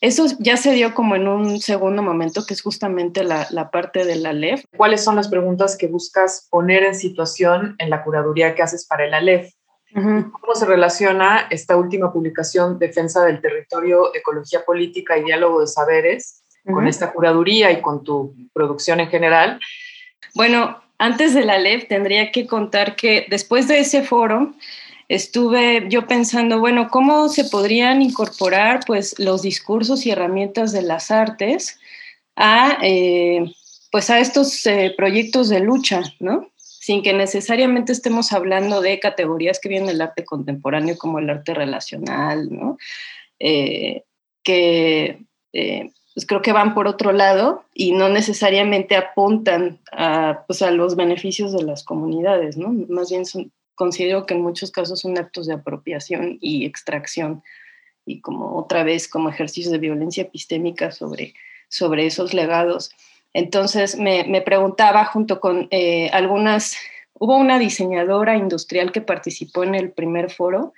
Eso 0.00 0.26
ya 0.38 0.56
se 0.56 0.72
dio 0.72 0.94
como 0.94 1.16
en 1.16 1.26
un 1.26 1.60
segundo 1.60 2.02
momento, 2.02 2.44
que 2.46 2.54
es 2.54 2.62
justamente 2.62 3.24
la, 3.24 3.70
parte 3.70 4.04
de 4.04 4.16
la 4.16 4.30
ALEF. 4.30 4.64
¿Cuáles 4.76 5.02
son 5.02 5.16
las 5.16 5.28
preguntas 5.28 5.76
que 5.76 5.86
buscas 5.86 6.46
poner 6.50 6.82
en 6.82 6.94
situación 6.94 7.76
en 7.78 7.88
la 7.88 8.04
curaduría 8.04 8.54
que 8.54 8.62
haces 8.62 8.86
para 8.86 9.06
el 9.06 9.14
ALEF? 9.14 9.52
¿Cómo 9.94 10.54
se 10.54 10.66
relaciona 10.66 11.46
esta 11.50 11.76
última 11.76 12.12
publicación, 12.12 12.78
Defensa 12.78 13.24
del 13.24 13.40
Territorio, 13.40 14.14
Ecología 14.14 14.62
Política 14.66 15.16
y 15.16 15.24
Diálogo 15.24 15.62
de 15.62 15.66
Saberes, 15.66 16.42
con 16.64 16.86
esta 16.86 17.12
curaduría 17.12 17.72
y 17.72 17.80
con 17.80 18.04
tu 18.04 18.34
producción 18.52 19.00
en 19.00 19.08
general? 19.08 19.58
Bueno, 20.34 20.82
antes 20.98 21.32
de 21.32 21.44
la 21.44 21.54
ALEF 21.54 21.88
tendría 21.88 22.30
que 22.30 22.46
contar 22.46 22.96
que 22.96 23.26
después 23.30 23.68
de 23.68 23.78
ese 23.78 24.02
foro, 24.02 24.54
estuve 25.08 25.86
yo 25.88 26.06
pensando, 26.06 26.58
bueno, 26.60 26.88
¿cómo 26.90 27.28
se 27.28 27.44
podrían 27.44 28.02
incorporar 28.02 28.80
pues 28.86 29.18
los 29.18 29.42
discursos 29.42 30.06
y 30.06 30.10
herramientas 30.10 30.72
de 30.72 30.82
las 30.82 31.10
artes 31.10 31.78
a, 32.34 32.78
eh, 32.82 33.44
pues 33.90 34.10
a 34.10 34.18
estos 34.18 34.66
eh, 34.66 34.94
proyectos 34.96 35.48
de 35.48 35.60
lucha, 35.60 36.02
¿no? 36.20 36.50
sin 36.58 37.02
que 37.02 37.12
necesariamente 37.12 37.90
estemos 37.90 38.32
hablando 38.32 38.80
de 38.80 39.00
categorías 39.00 39.58
que 39.58 39.68
vienen 39.68 39.88
del 39.88 40.02
arte 40.02 40.24
contemporáneo 40.24 40.96
como 40.96 41.18
el 41.18 41.28
arte 41.28 41.52
relacional, 41.52 42.48
¿no? 42.48 42.78
Eh, 43.40 44.04
que 44.44 45.26
pues 45.52 46.26
creo 46.26 46.40
que 46.40 46.52
van 46.52 46.74
por 46.74 46.86
otro 46.86 47.12
lado 47.12 47.64
y 47.74 47.92
no 47.92 48.08
necesariamente 48.08 48.94
apuntan 48.94 49.80
a, 49.90 50.44
pues 50.46 50.62
a 50.62 50.70
los 50.70 50.96
beneficios 50.96 51.52
de 51.52 51.62
las 51.62 51.82
comunidades, 51.82 52.56
¿no? 52.56 52.72
Más 52.88 53.10
bien 53.10 53.24
considero 53.76 54.26
que 54.26 54.34
en 54.34 54.40
muchos 54.40 54.72
casos 54.72 55.00
son 55.00 55.16
actos 55.16 55.46
de 55.46 55.54
apropiación 55.54 56.38
y 56.40 56.64
extracción 56.66 57.44
y 58.04 58.20
como 58.20 58.56
otra 58.56 58.82
vez 58.82 59.06
como 59.06 59.28
ejercicios 59.28 59.70
de 59.70 59.78
violencia 59.78 60.22
epistémica 60.24 60.90
sobre, 60.90 61.34
sobre 61.68 62.06
esos 62.06 62.34
legados. 62.34 62.90
Entonces 63.32 63.96
me, 63.96 64.24
me 64.24 64.40
preguntaba 64.40 65.04
junto 65.04 65.38
con 65.38 65.68
eh, 65.70 66.08
algunas, 66.12 66.76
hubo 67.14 67.36
una 67.36 67.58
diseñadora 67.58 68.36
industrial 68.36 68.90
que 68.92 69.00
participó 69.02 69.62
en 69.62 69.74
el 69.74 69.92
primer 69.92 70.30
foro 70.30 70.72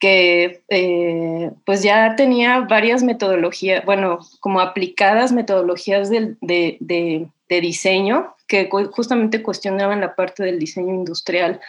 que 0.00 0.62
eh, 0.68 1.50
pues 1.66 1.82
ya 1.82 2.16
tenía 2.16 2.60
varias 2.60 3.02
metodologías, 3.02 3.84
bueno, 3.84 4.18
como 4.40 4.60
aplicadas 4.60 5.30
metodologías 5.30 6.08
de, 6.08 6.36
de, 6.40 6.78
de, 6.80 7.60
diseño 7.60 8.34
que 8.46 8.70
justamente 8.92 9.42
cuestionaban 9.42 10.00
la 10.00 10.14
parte 10.14 10.42
del 10.42 10.58
diseño 10.58 10.94
industrial 10.94 11.60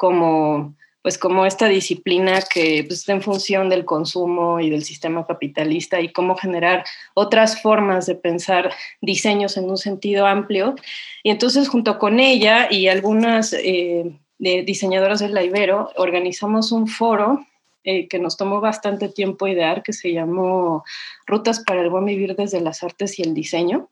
como 0.00 0.74
pues 1.02 1.18
como 1.18 1.46
esta 1.46 1.68
disciplina 1.68 2.40
que 2.42 2.84
pues, 2.86 3.00
está 3.00 3.12
en 3.12 3.22
función 3.22 3.68
del 3.68 3.84
consumo 3.84 4.60
y 4.60 4.70
del 4.70 4.82
sistema 4.82 5.26
capitalista 5.26 6.00
y 6.00 6.10
cómo 6.10 6.36
generar 6.36 6.84
otras 7.14 7.60
formas 7.62 8.06
de 8.06 8.14
pensar 8.14 8.70
diseños 9.00 9.56
en 9.56 9.68
un 9.68 9.76
sentido 9.76 10.26
amplio. 10.26 10.74
Y 11.22 11.30
entonces 11.30 11.68
junto 11.68 11.98
con 11.98 12.18
ella 12.18 12.68
y 12.70 12.88
algunas 12.88 13.54
eh, 13.54 14.18
diseñadoras 14.38 15.20
del 15.20 15.34
la 15.34 15.42
Ibero 15.42 15.90
organizamos 15.96 16.72
un 16.72 16.86
foro 16.86 17.46
eh, 17.84 18.08
que 18.08 18.18
nos 18.18 18.36
tomó 18.36 18.60
bastante 18.60 19.08
tiempo 19.08 19.46
idear, 19.48 19.82
que 19.82 19.92
se 19.92 20.12
llamó 20.12 20.84
Rutas 21.26 21.60
para 21.60 21.82
el 21.82 21.90
Buen 21.90 22.06
Vivir 22.06 22.36
desde 22.36 22.60
las 22.60 22.82
Artes 22.82 23.18
y 23.18 23.22
el 23.22 23.34
Diseño. 23.34 23.88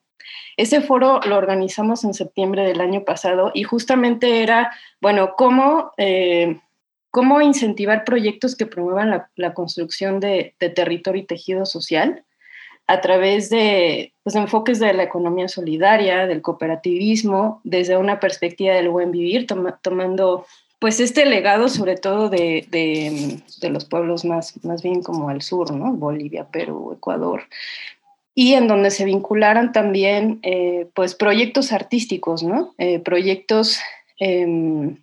Ese 0.56 0.80
foro 0.80 1.20
lo 1.26 1.36
organizamos 1.36 2.04
en 2.04 2.14
septiembre 2.14 2.66
del 2.66 2.80
año 2.80 3.04
pasado 3.04 3.52
y 3.54 3.62
justamente 3.62 4.42
era, 4.42 4.72
bueno, 5.00 5.34
cómo, 5.36 5.92
eh, 5.96 6.58
cómo 7.10 7.40
incentivar 7.40 8.04
proyectos 8.04 8.56
que 8.56 8.66
promuevan 8.66 9.24
la, 9.36 9.54
construcción 9.54 10.18
de, 10.20 10.54
territorio 10.58 11.22
y 11.22 11.26
tejido 11.26 11.64
social 11.64 12.24
a 12.88 13.00
través 13.00 13.50
de 13.50 14.14
pues, 14.24 14.34
enfoques 14.34 14.80
de 14.80 14.94
la 14.94 15.04
economía 15.04 15.46
solidaria, 15.46 16.26
del 16.26 16.42
cooperativismo, 16.42 17.60
desde 17.62 17.96
una 17.96 18.18
perspectiva 18.18 18.74
del 18.74 18.88
buen 18.88 19.12
vivir, 19.12 19.46
tomando 19.46 20.46
pues 20.78 21.00
este 21.00 21.26
legado 21.26 21.68
sobre 21.68 21.96
todo 21.96 22.28
de, 22.28 22.66
de, 22.70 23.70
los 23.70 23.84
pueblos 23.84 24.24
más, 24.24 24.62
más 24.64 24.82
bien 24.82 25.02
como 25.02 25.28
al 25.28 25.42
sur, 25.42 25.72
¿no? 25.72 25.92
Bolivia, 25.92 26.44
Perú, 26.44 26.92
Ecuador, 26.96 27.42
y 28.38 28.54
en 28.54 28.68
donde 28.68 28.92
se 28.92 29.04
vincularan 29.04 29.72
también 29.72 30.38
eh, 30.44 30.86
pues 30.94 31.16
proyectos 31.16 31.72
artísticos, 31.72 32.44
¿no? 32.44 32.72
Eh, 32.78 33.00
proyectos 33.00 33.80
em, 34.20 34.98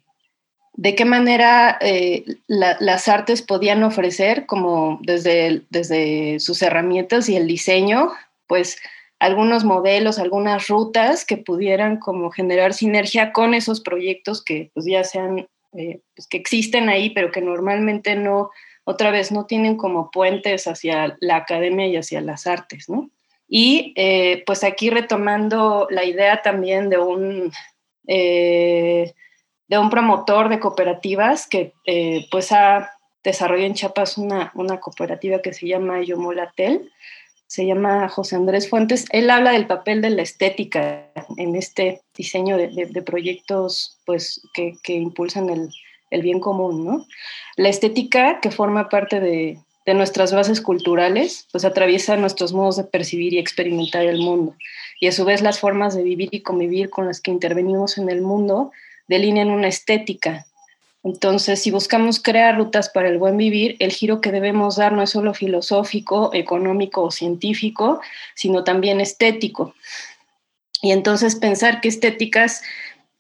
de 0.76 0.96
qué 0.96 1.04
manera 1.04 1.78
eh, 1.82 2.24
las 2.48 3.10
artes 3.10 3.42
podían 3.42 3.84
ofrecer 3.84 4.46
como 4.46 5.00
desde, 5.02 5.64
desde 5.70 6.40
sus 6.40 6.62
herramientas 6.62 7.28
y 7.28 7.36
el 7.36 7.46
diseño, 7.46 8.14
pues 8.48 8.78
algunos 9.20 9.66
modelos, 9.66 10.18
algunas 10.18 10.70
rutas 10.70 11.26
que 11.26 11.36
pudieran 11.36 11.98
como 11.98 12.32
generar 12.32 12.74
sinergia 12.74 13.34
con 13.34 13.54
esos 13.54 13.82
proyectos 13.82 14.42
que 14.46 14.72
pues 14.74 14.86
ya 14.86 15.04
sean 15.04 15.46
pues, 15.74 16.28
que 16.30 16.38
existen 16.38 16.88
ahí, 16.88 17.10
pero 17.10 17.34
que 17.34 17.42
normalmente 17.42 18.16
no, 18.16 18.52
otra 18.86 19.12
vez, 19.12 19.34
no 19.34 19.46
tienen 19.46 19.76
como 19.76 20.10
puentes 20.10 20.68
hacia 20.68 21.18
la 21.20 21.36
academia 21.36 21.88
y 21.88 21.98
hacia 21.98 22.22
las 22.22 22.48
artes, 22.48 22.88
¿no? 22.88 23.10
Y 23.48 23.94
eh, 23.96 24.44
pues 24.46 24.64
aquí 24.64 24.90
retomando 24.90 25.88
la 25.90 26.04
idea 26.04 26.42
también 26.42 26.90
de 26.90 26.98
un, 26.98 27.52
eh, 28.08 29.14
de 29.68 29.78
un 29.78 29.90
promotor 29.90 30.50
de 30.50 30.60
cooperativas 30.60 31.48
que 31.48 31.74
pues 32.32 32.52
ha 32.52 32.92
desarrollado 33.24 33.68
en 33.68 33.74
Chiapas 33.74 34.18
una, 34.18 34.52
una 34.56 34.80
cooperativa 34.80 35.42
que 35.42 35.54
se 35.54 35.68
llama 35.68 36.02
Yomolatel, 36.02 36.92
se 37.48 37.66
llama 37.66 38.10
José 38.10 38.36
Andrés 38.36 38.70
Fuentes. 38.70 39.06
Él 39.12 39.30
habla 39.30 39.52
del 39.52 39.68
papel 39.68 40.02
de 40.02 40.10
la 40.10 40.22
estética 40.22 41.12
en 41.38 41.56
este 41.56 42.02
diseño 42.16 42.58
de, 42.58 43.02
proyectos 43.04 44.00
pues, 44.06 44.42
que, 44.54 44.78
impulsan 44.88 45.50
el, 46.12 46.22
bien 46.22 46.40
común. 46.40 46.86
¿no? 46.86 47.06
La 47.56 47.70
estética 47.70 48.40
que 48.40 48.52
forma 48.52 48.90
parte 48.90 49.20
de, 49.20 49.60
nuestras 49.94 50.34
bases 50.34 50.62
culturales, 50.62 51.48
pues 51.52 51.66
atraviesa 51.66 52.18
nuestros 52.18 52.54
modos 52.54 52.78
de 52.78 52.84
percibir 52.86 53.34
y 53.34 53.40
experimentar 53.40 54.06
el 54.06 54.20
mundo. 54.20 54.56
Y 55.00 55.08
a 55.08 55.12
su 55.12 55.26
vez 55.26 55.42
las 55.42 55.60
formas 55.60 55.96
de 55.96 56.04
vivir 56.04 56.30
y 56.32 56.42
convivir 56.42 56.90
con 56.90 57.06
las 57.06 57.22
que 57.22 57.32
intervenimos 57.32 57.98
en 57.98 58.10
el 58.10 58.22
mundo 58.22 58.72
delinean 59.08 59.52
una 59.52 59.68
estética 59.68 60.46
entonces, 61.06 61.62
si 61.62 61.70
buscamos 61.70 62.20
crear 62.20 62.58
rutas 62.58 62.90
para 62.90 63.10
el 63.10 63.20
buen 63.20 63.38
vivir, 63.38 63.76
el 63.78 63.92
giro 63.92 64.22
que 64.22 64.32
debemos 64.32 64.78
dar 64.78 64.92
no 64.92 65.04
es 65.04 65.12
solo 65.12 65.36
filosófico, 65.36 66.32
económico 66.34 67.04
o 67.04 67.12
científico, 67.12 68.02
sino 68.34 68.64
también 68.64 69.00
estético. 69.00 69.76
Y 70.82 70.94
entonces 70.94 71.36
pensar 71.36 71.80
que 71.80 71.90
estéticas 71.90 72.64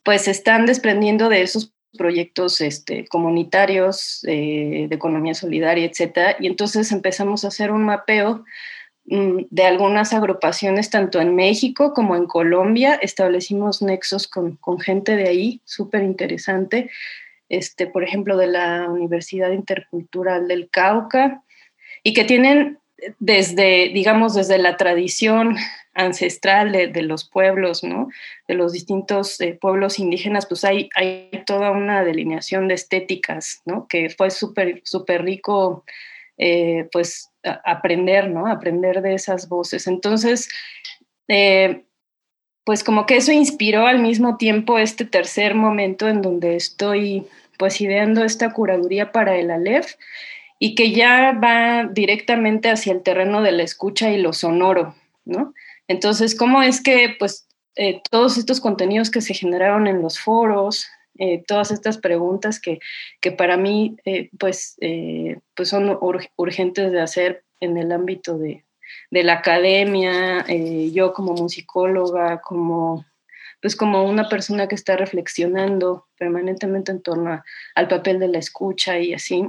pues 0.01 0.27
están 0.27 0.65
desprendiendo 0.65 1.29
de 1.29 1.43
esos 1.43 1.74
proyectos 1.96 2.62
este, 2.62 3.08
comunitarios 3.08 4.24
eh, 4.28 4.88
de 4.90 4.96
economía 4.96 5.34
solidaria, 5.34 5.86
etcétera, 5.86 6.36
y 6.40 6.48
entonces 6.48 6.92
empezamos 6.92 7.44
a 7.44 7.50
hacer 7.50 7.72
un 7.72 7.84
mapeo 7.84 8.46
mm, 9.06 9.46
de 9.50 9.64
algunas 9.64 10.14
agrupaciones 10.14 10.90
tanto 10.90 11.22
en 11.22 11.36
México 11.36 11.94
como 11.94 12.16
en 12.16 12.25
Colombia, 12.25 12.96
establecimos 12.96 13.82
nexos 13.82 14.28
con, 14.28 14.58
con 14.58 14.80
gente 14.80 15.16
de 15.16 15.28
ahí, 15.28 15.62
súper 15.66 16.04
interesante, 16.04 16.90
este, 17.50 17.88
por 17.88 18.04
ejemplo, 18.04 18.38
de 18.38 18.48
la 18.48 18.90
Universidad 18.90 19.52
Intercultural 19.52 20.48
del 20.48 20.70
Cauca, 20.70 21.44
y 22.04 22.14
que 22.14 22.24
tienen 22.24 22.80
desde, 23.20 23.90
digamos, 23.90 24.36
desde 24.36 24.58
la 24.58 24.78
tradición 24.78 25.58
ancestral 25.96 26.72
de, 26.72 27.02
los 27.02 27.28
pueblos. 27.28 27.82
De 28.48 28.54
los 28.54 28.74
distintos 28.74 29.42
eh, 29.42 29.58
pueblos 29.60 29.98
indígenas, 29.98 30.46
pues 30.46 30.64
hay, 30.64 30.90
toda 31.46 31.72
una 31.72 32.04
delineación 32.04 32.68
de 32.68 32.75
estéticas. 32.75 33.64
Que 33.90 34.10
fue 34.10 34.30
súper, 34.30 34.82
súper 34.84 35.24
rico, 35.24 35.84
eh, 36.38 36.88
pues, 36.92 37.32
aprender. 37.64 38.32
Aprender 38.48 39.02
de 39.02 39.16
esas 39.16 39.50
voces. 39.50 39.88
Entonces, 39.88 40.50
eh, 41.28 41.86
pues 42.66 42.84
como 42.84 43.06
que 43.06 43.18
eso 43.18 43.32
inspiró 43.32 43.88
al 43.88 44.00
mismo 44.00 44.38
tiempo 44.38 44.80
este 44.80 45.06
tercer 45.06 45.56
momento 45.56 46.08
en 46.08 46.22
donde 46.22 46.56
estoy 46.56 47.28
pues 47.58 47.80
ideando 47.80 48.24
esta 48.24 48.52
curaduría 48.54 49.12
para 49.12 49.38
el 49.38 49.52
Aleph 49.52 49.94
y 50.60 50.75
que 50.75 50.92
ya 50.92 51.32
va 51.34 51.86
directamente 51.86 52.70
hacia 52.70 52.94
el 52.94 53.04
terreno 53.04 53.42
de 53.42 53.52
la 53.52 53.64
escucha 53.64 54.12
y 54.12 54.18
lo 54.18 54.34
sonoro, 54.34 54.96
¿no? 55.25 55.54
Entonces, 55.88 56.36
¿cómo 56.36 56.62
es 56.62 56.82
que 56.82 57.15
pues 57.20 57.48
eh, 57.75 58.01
todos 58.10 58.38
estos 58.38 58.62
contenidos 58.62 59.12
que 59.12 59.22
se 59.22 59.34
generaron 59.34 59.88
en 59.88 60.01
los 60.01 60.20
foros, 60.20 60.88
eh, 61.18 61.44
todas 61.46 61.72
estas 61.72 61.98
preguntas 61.98 62.60
que, 62.60 62.80
que 63.22 63.32
para 63.32 63.58
mí 63.58 63.98
eh, 64.06 64.30
pues, 64.39 64.77
pues 65.56 65.70
son 65.70 65.98
urgentes 66.38 66.92
de 66.92 67.01
hacer 67.01 67.44
en 67.60 67.77
el 67.77 67.92
ámbito 67.92 68.38
de, 68.38 68.65
de 69.12 69.24
la 69.24 69.34
academia, 69.34 70.46
yo 70.92 71.13
como 71.13 71.34
musicóloga, 71.34 72.42
como, 72.42 73.06
pues 73.62 73.75
como 73.75 74.04
una 74.04 74.30
persona 74.30 74.68
que 74.68 74.75
está 74.75 74.96
reflexionando 74.96 76.08
permanentemente 76.18 76.92
en 76.92 77.01
torno 77.01 77.44
al 77.75 77.88
papel 77.88 78.20
de 78.20 78.27
la 78.27 78.39
escucha 78.39 79.00
y 79.00 79.13
así, 79.13 79.48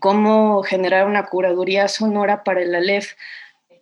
cómo 0.00 0.62
generar 0.62 1.06
una 1.06 1.26
curaduría 1.26 1.88
sonora 1.88 2.44
para 2.44 2.62
el 2.62 2.74
Aleph 2.74 3.12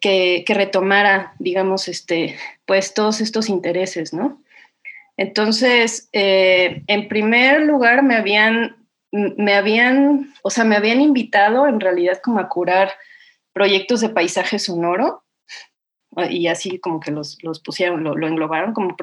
que, 0.00 0.44
retomara, 0.48 1.34
digamos, 1.38 1.88
este, 1.88 2.36
pues 2.64 2.94
todos 2.94 3.20
estos 3.20 3.48
intereses, 3.48 4.12
¿no? 4.12 4.42
Entonces, 5.16 6.08
eh, 6.12 6.82
en 6.86 7.08
primer 7.08 7.62
lugar, 7.62 8.02
me 8.02 8.16
habían, 8.16 8.76
me 9.12 9.54
habían, 9.54 10.34
o 10.42 10.50
sea, 10.50 10.64
me 10.64 10.76
habían 10.76 11.00
invitado 11.00 11.66
en 11.66 11.80
realidad 11.80 12.20
como 12.22 12.38
a 12.38 12.48
curar 12.48 12.92
proyectos 13.52 14.00
de 14.00 14.10
paisaje 14.10 14.58
sonoro 14.58 15.24
y 16.30 16.46
así 16.46 16.78
como 16.78 17.00
que 17.00 17.10
los, 17.10 17.42
los 17.42 17.60
pusieron, 17.60 18.02
lo, 18.04 18.26
englobaron 18.26 18.72
como 18.72 18.96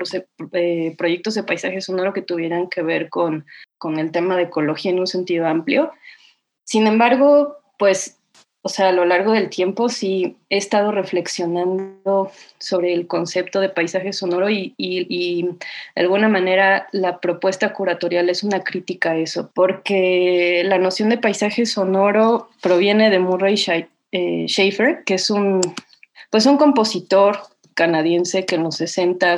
eh, 0.54 0.96
proyectos 0.98 1.36
de 1.36 1.44
paisaje 1.44 1.82
sonoro 1.82 2.14
que 2.14 2.24
tuvieran 2.24 2.70
que 2.70 2.82
ver 2.82 3.10
con, 3.10 3.46
con 3.78 4.00
el 4.00 4.12
tema 4.12 4.36
de 4.36 4.44
ecología 4.44 4.92
en 4.92 5.00
un 5.00 5.08
sentido 5.08 5.48
amplio. 5.48 5.92
Sin 6.64 6.88
embargo, 6.88 7.58
pues 7.78 8.20
o 8.66 8.70
sea, 8.70 8.90
a 8.90 8.92
lo 8.94 9.04
largo 9.04 9.34
del 9.34 9.50
tiempo 9.50 9.90
sí 9.90 10.38
he 10.50 10.56
estado 10.56 10.94
reflexionando 10.94 12.32
sobre 12.60 12.94
el 12.94 13.08
concepto 13.08 13.60
de 13.60 13.68
paisaje 13.68 14.14
sonoro 14.14 14.50
y, 14.50 14.74
de 15.96 16.02
alguna 16.02 16.30
manera 16.30 16.88
la 16.94 17.20
propuesta 17.20 17.74
curatorial 17.74 18.30
es 18.30 18.42
una 18.42 18.64
crítica 18.64 19.12
a 19.12 19.18
eso, 19.18 19.52
porque 19.54 20.64
la 20.66 20.78
noción 20.78 21.10
de 21.10 21.18
paisaje 21.18 21.66
sonoro 21.66 22.50
proviene 22.62 23.10
de 23.10 23.20
Murray 23.20 23.56
eh, 24.14 24.46
Schaefer, 24.48 25.04
que 25.04 25.16
es 25.16 25.30
un, 25.30 25.60
pues 26.30 26.46
un 26.46 26.58
compositor 26.58 27.40
canadiense 27.74 28.46
que 28.46 28.56
en 28.56 28.64
los 28.64 28.78
60 28.78 29.36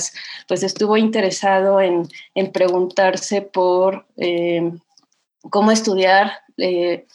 pues 0.48 0.62
estuvo 0.62 0.98
interesado 0.98 1.82
en, 1.82 2.08
preguntarse 2.54 3.42
por 3.42 4.06
eh, 4.18 4.72
cómo 5.50 5.72
estudiar 5.72 6.32
eh, 6.58 7.06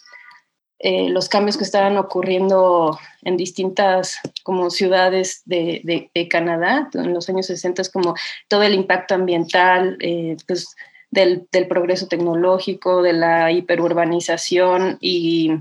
eh, 0.83 1.09
los 1.09 1.29
cambios 1.29 1.57
que 1.57 1.63
estaban 1.63 1.95
ocurriendo 1.97 2.99
en 3.21 3.37
distintas 3.37 4.17
como 4.41 4.71
ciudades 4.71 5.43
de, 5.45 6.09
Canadá 6.27 6.89
en 6.95 7.13
los 7.13 7.29
años 7.29 7.45
60, 7.45 7.83
como 7.93 8.15
todo 8.47 8.63
el 8.63 8.73
impacto 8.73 9.13
ambiental, 9.13 9.97
eh, 9.99 10.37
pues, 10.47 10.75
del, 11.11 11.47
progreso 11.69 12.07
tecnológico, 12.07 13.03
de 13.03 13.13
la 13.13 13.51
hiperurbanización 13.51 14.97
y 15.01 15.51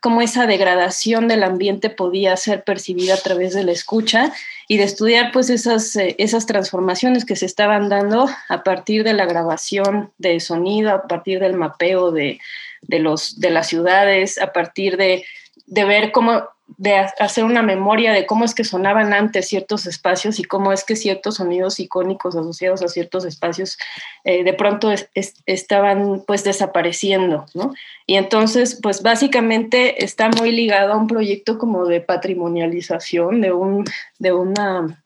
cómo 0.00 0.22
esa 0.22 0.46
degradación 0.46 1.28
del 1.28 1.42
ambiente 1.42 1.90
podía 1.90 2.34
ser 2.38 2.64
percibida 2.64 3.12
a 3.12 3.18
través 3.18 3.52
de 3.52 3.64
la 3.64 3.72
escucha 3.72 4.32
y 4.68 4.78
de 4.78 4.84
estudiar 4.84 5.32
pues 5.32 5.50
esas, 5.50 5.94
eh, 5.96 6.14
esas 6.16 6.46
transformaciones 6.46 7.26
que 7.26 7.36
se 7.36 7.44
estaban 7.44 7.90
dando 7.90 8.26
a 8.48 8.62
partir 8.64 9.04
de 9.04 9.12
la 9.12 9.26
grabación 9.26 10.12
de 10.16 10.40
sonido, 10.40 10.92
a 10.92 11.06
partir 11.06 11.40
del 11.40 11.56
mapeo 11.56 12.10
de, 12.10 12.40
de, 12.82 12.98
los, 12.98 13.40
de 13.40 13.50
las 13.50 13.68
ciudades, 13.68 14.38
a 14.38 14.52
partir 14.52 14.96
de, 14.96 15.24
de 15.66 15.84
ver 15.84 16.12
cómo, 16.12 16.42
de 16.76 16.96
hacer 16.96 17.44
una 17.44 17.62
memoria 17.62 18.12
de 18.12 18.26
cómo 18.26 18.44
es 18.44 18.54
que 18.54 18.64
sonaban 18.64 19.12
antes 19.12 19.48
ciertos 19.48 19.86
espacios 19.86 20.38
y 20.38 20.44
cómo 20.44 20.72
es 20.72 20.84
que 20.84 20.96
ciertos 20.96 21.36
sonidos 21.36 21.80
icónicos 21.80 22.36
asociados 22.36 22.82
a 22.82 22.88
ciertos 22.88 23.24
espacios 23.24 23.78
eh, 24.24 24.44
de 24.44 24.52
pronto 24.52 24.92
estaban 25.46 26.22
pues 26.26 26.44
desapareciendo, 26.44 27.46
¿no? 27.54 27.74
Y 28.06 28.16
entonces 28.16 28.78
pues 28.82 29.02
básicamente 29.02 30.04
está 30.04 30.28
muy 30.28 30.52
ligado 30.52 30.92
a 30.92 30.96
un 30.96 31.06
proyecto 31.06 31.58
como 31.58 31.86
de 31.86 32.00
patrimonialización 32.00 33.40
de, 33.40 33.52
un, 33.52 33.84
de 34.18 34.32
una 34.32 35.01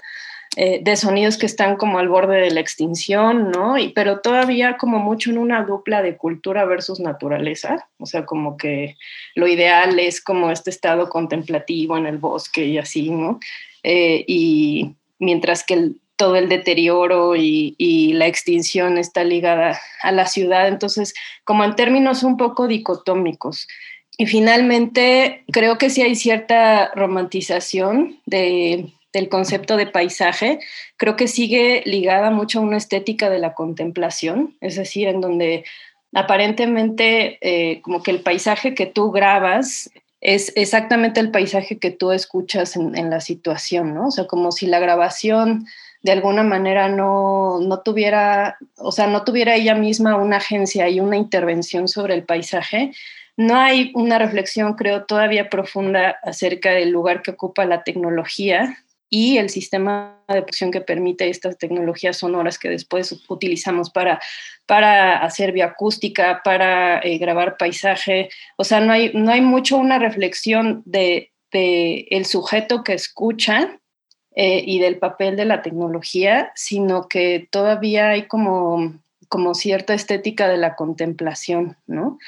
eh, 0.58 0.80
de 0.82 0.96
sonidos 0.96 1.36
que 1.36 1.44
están 1.44 1.76
como 1.76 1.98
al 1.98 2.08
borde 2.08 2.40
de 2.40 2.50
la 2.50 2.60
extinción, 2.60 3.50
¿no? 3.50 3.76
Y, 3.76 3.90
pero 3.90 4.20
todavía 4.20 4.78
como 4.78 4.98
mucho 4.98 5.30
en 5.30 5.36
una 5.36 5.62
dupla 5.64 6.00
de 6.00 6.16
cultura 6.16 6.64
versus 6.64 6.98
naturaleza, 6.98 7.86
o 7.98 8.06
sea, 8.06 8.24
como 8.24 8.56
que 8.56 8.96
lo 9.34 9.46
ideal 9.48 9.98
es 9.98 10.22
como 10.22 10.50
este 10.50 10.70
estado 10.70 11.10
contemplativo 11.10 11.98
en 11.98 12.06
el 12.06 12.16
bosque 12.16 12.64
y 12.64 12.78
así, 12.78 13.10
¿no? 13.10 13.38
Eh, 13.82 14.24
y 14.26 14.94
mientras 15.18 15.62
que 15.62 15.90
todo 16.16 16.36
el 16.36 16.48
deterioro 16.48 17.36
y, 17.36 17.74
y, 17.76 18.14
la 18.14 18.26
extinción 18.26 18.96
está 18.96 19.24
ligada 19.24 19.78
a 20.02 20.10
la 20.10 20.24
ciudad, 20.24 20.68
entonces 20.68 21.12
como 21.44 21.64
en 21.64 21.76
términos 21.76 22.22
un 22.22 22.38
poco 22.38 22.66
dicotómicos. 22.66 23.68
Y 24.16 24.24
finalmente, 24.24 25.44
creo 25.52 25.76
que 25.76 25.90
sí 25.90 26.00
hay 26.00 26.14
cierta 26.14 26.90
romantización 26.94 28.18
de 28.24 28.86
del 29.16 29.30
concepto 29.30 29.78
de 29.78 29.86
paisaje, 29.86 30.58
creo 30.98 31.16
que 31.16 31.26
sigue 31.26 31.82
ligada 31.86 32.30
mucho 32.30 32.58
a 32.58 32.62
una 32.62 32.76
estética 32.76 33.30
de 33.30 33.38
la 33.38 33.54
contemplación, 33.54 34.54
es 34.60 34.76
decir, 34.76 35.08
en 35.08 35.22
donde 35.22 35.64
aparentemente 36.12 37.38
eh, 37.40 37.80
como 37.80 38.02
que 38.02 38.10
el 38.10 38.20
paisaje 38.20 38.74
que 38.74 38.84
tú 38.84 39.10
grabas 39.10 39.90
es 40.20 40.52
exactamente 40.54 41.20
el 41.20 41.30
paisaje 41.30 41.78
que 41.78 41.90
tú 41.90 42.12
escuchas 42.12 42.76
en, 42.76 43.10
la 43.10 43.20
situación, 43.20 43.94
¿no? 43.94 44.08
O 44.08 44.10
sea, 44.10 44.26
como 44.26 44.52
si 44.52 44.66
la 44.66 44.80
grabación 44.80 45.66
de 46.02 46.12
alguna 46.12 46.42
manera 46.42 46.88
no, 46.88 47.58
no, 47.60 47.80
tuviera, 47.80 48.58
o 48.76 48.92
sea, 48.92 49.06
no 49.06 49.24
tuviera 49.24 49.54
ella 49.54 49.74
misma 49.74 50.16
una 50.16 50.36
agencia 50.36 50.88
y 50.90 51.00
una 51.00 51.16
intervención 51.16 51.88
sobre 51.88 52.14
el 52.14 52.24
paisaje. 52.24 52.92
No 53.36 53.56
hay 53.56 53.92
una 53.94 54.18
reflexión, 54.18 54.74
creo, 54.74 55.04
todavía 55.04 55.48
profunda 55.48 56.16
acerca 56.22 56.70
del 56.70 56.90
lugar 56.90 57.22
que 57.22 57.32
ocupa 57.32 57.64
la 57.64 57.82
tecnología 57.82 58.76
y 59.08 59.38
el 59.38 59.50
sistema 59.50 60.20
de 60.28 60.42
producción 60.42 60.70
que 60.70 60.80
permite 60.80 61.28
estas 61.28 61.58
tecnologías 61.58 62.16
sonoras 62.16 62.58
que 62.58 62.68
después 62.68 63.24
utilizamos 63.28 63.90
para, 63.90 64.20
para 64.66 65.22
hacer 65.22 65.52
bioacústica, 65.52 66.40
para 66.42 66.98
eh, 67.00 67.18
grabar 67.18 67.56
paisaje. 67.56 68.28
O 68.56 68.64
sea, 68.64 68.80
no 68.80 68.92
hay, 68.92 69.12
no 69.14 69.30
hay 69.30 69.40
mucho 69.40 69.76
una 69.76 69.98
reflexión 69.98 70.82
de, 70.84 71.32
el 71.52 72.26
sujeto 72.26 72.84
que 72.84 72.92
escucha 72.92 73.78
eh, 74.34 74.62
y 74.66 74.78
del 74.78 74.98
papel 74.98 75.36
de 75.36 75.46
la 75.46 75.62
tecnología, 75.62 76.52
sino 76.54 77.08
que 77.08 77.48
todavía 77.50 78.10
hay 78.10 78.26
como, 78.26 78.92
como 79.28 79.54
cierta 79.54 79.94
estética 79.94 80.48
de 80.48 80.58
la 80.58 80.74
contemplación, 80.74 81.78
¿no? 81.86 82.18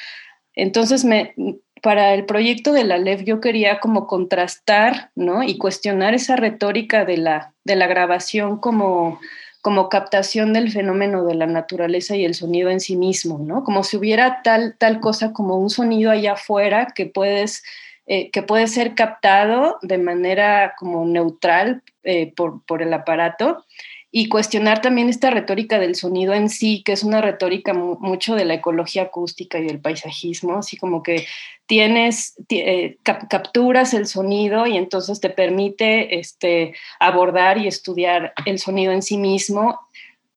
Entonces 0.54 1.04
me, 1.04 1.34
para 1.82 2.14
el 2.14 2.24
proyecto 2.24 2.72
de 2.72 2.84
la 2.84 2.98
LEF 2.98 3.22
yo 3.24 3.40
quería 3.40 3.80
como 3.80 4.06
contrastar 4.06 5.10
¿no? 5.14 5.42
y 5.42 5.58
cuestionar 5.58 6.14
esa 6.14 6.36
retórica 6.36 7.04
de 7.04 7.16
la, 7.16 7.52
de 7.64 7.76
la 7.76 7.86
grabación 7.86 8.58
como, 8.58 9.20
como 9.60 9.88
captación 9.88 10.52
del 10.52 10.70
fenómeno 10.70 11.24
de 11.24 11.34
la 11.34 11.46
naturaleza 11.46 12.16
y 12.16 12.24
el 12.24 12.34
sonido 12.34 12.70
en 12.70 12.80
sí 12.80 12.96
mismo, 12.96 13.38
¿no? 13.38 13.64
como 13.64 13.84
si 13.84 13.96
hubiera 13.96 14.42
tal, 14.42 14.76
tal 14.78 15.00
cosa 15.00 15.32
como 15.32 15.56
un 15.56 15.70
sonido 15.70 16.10
allá 16.10 16.32
afuera 16.32 16.88
que 16.94 17.06
puedes... 17.06 17.62
Eh, 18.10 18.30
que 18.30 18.40
puede 18.40 18.68
ser 18.68 18.94
captado 18.94 19.78
de 19.82 19.98
manera 19.98 20.72
como 20.78 21.04
neutral 21.04 21.82
eh, 22.04 22.32
por, 22.34 22.64
por 22.64 22.80
el 22.80 22.94
aparato 22.94 23.66
y 24.10 24.28
cuestionar 24.28 24.80
también 24.80 25.08
esta 25.08 25.30
retórica 25.30 25.78
del 25.78 25.94
sonido 25.94 26.32
en 26.32 26.48
sí, 26.48 26.82
que 26.82 26.92
es 26.92 27.04
una 27.04 27.20
retórica 27.20 27.74
mucho 27.74 28.34
de 28.34 28.46
la 28.46 28.54
ecología 28.54 29.02
acústica 29.02 29.58
y 29.58 29.66
del 29.66 29.80
paisajismo, 29.80 30.58
así 30.58 30.78
como 30.78 31.02
que 31.02 31.26
tienes, 31.66 32.34
eh, 32.48 32.96
capturas 33.04 33.92
el 33.92 34.06
sonido 34.06 34.66
y 34.66 34.78
entonces 34.78 35.20
te 35.20 35.28
permite 35.28 36.18
este, 36.18 36.74
abordar 36.98 37.58
y 37.58 37.66
estudiar 37.66 38.32
el 38.46 38.58
sonido 38.58 38.92
en 38.92 39.02
sí 39.02 39.18
mismo 39.18 39.78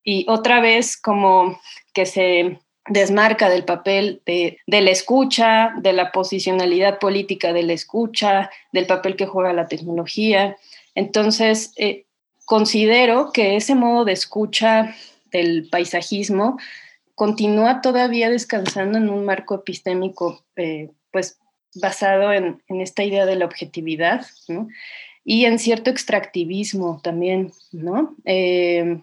y 0.03 0.25
otra 0.27 0.59
vez 0.59 0.97
como 0.97 1.59
que 1.93 2.05
se 2.05 2.59
desmarca 2.87 3.49
del 3.49 3.63
papel 3.63 4.21
de, 4.25 4.57
la 4.67 4.91
escucha, 4.91 5.73
de 5.77 5.93
la 5.93 6.11
posicionalidad 6.11 6.99
política 6.99 7.53
de 7.53 7.63
la 7.63 7.73
escucha, 7.73 8.49
del 8.73 8.87
papel 8.87 9.15
que 9.15 9.27
juega 9.27 9.53
la 9.53 9.67
tecnología. 9.67 10.57
Entonces, 10.95 11.73
eh, 11.77 12.05
considero 12.51 13.31
que 13.31 13.55
ese 13.55 13.75
modo 13.75 14.03
de 14.03 14.11
escucha 14.11 14.93
del 15.31 15.69
paisajismo 15.69 16.57
continúa 17.15 17.79
todavía 17.79 18.29
descansando 18.29 18.97
en 18.97 19.09
un 19.09 19.23
marco 19.23 19.55
epistémico, 19.55 20.43
eh, 20.57 20.89
pues 21.13 21.39
basado 21.75 22.33
en, 22.33 22.61
esta 22.67 23.05
idea 23.05 23.25
de 23.25 23.37
la 23.37 23.45
objetividad, 23.45 24.25
Y 25.23 25.45
en 25.45 25.59
cierto 25.59 25.89
extractivismo 25.89 26.99
también, 27.01 27.53
¿no? 27.71 28.17
Eh, 28.25 28.99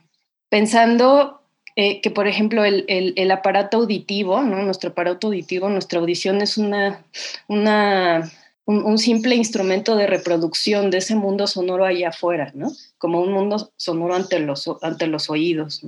pensando 0.51 1.41
eh, 1.75 2.03
que, 2.03 2.11
por 2.11 2.27
ejemplo, 2.27 2.65
el, 2.67 3.31
aparato 3.31 3.79
auditivo. 3.79 4.43
Nuestro 4.43 4.91
aparato 4.91 5.29
auditivo, 5.29 5.71
nuestra 5.71 6.01
audición 6.01 6.43
es 6.43 6.59
una, 6.59 7.03
una 7.47 8.31
un, 8.69 8.99
simple 8.99 9.35
instrumento 9.35 9.97
de 9.97 10.07
reproducción 10.07 10.91
de 10.91 10.99
ese 10.99 11.15
mundo 11.15 11.47
sonoro 11.47 11.87
allá 11.87 12.11
afuera, 12.11 12.53
¿no? 12.55 12.71
Como 12.99 13.23
un 13.23 13.33
mundo 13.33 13.73
sonoro 13.77 14.15
ante 14.15 14.41
los, 14.41 14.71
ante 14.83 15.07
los 15.07 15.31
oídos. 15.31 15.81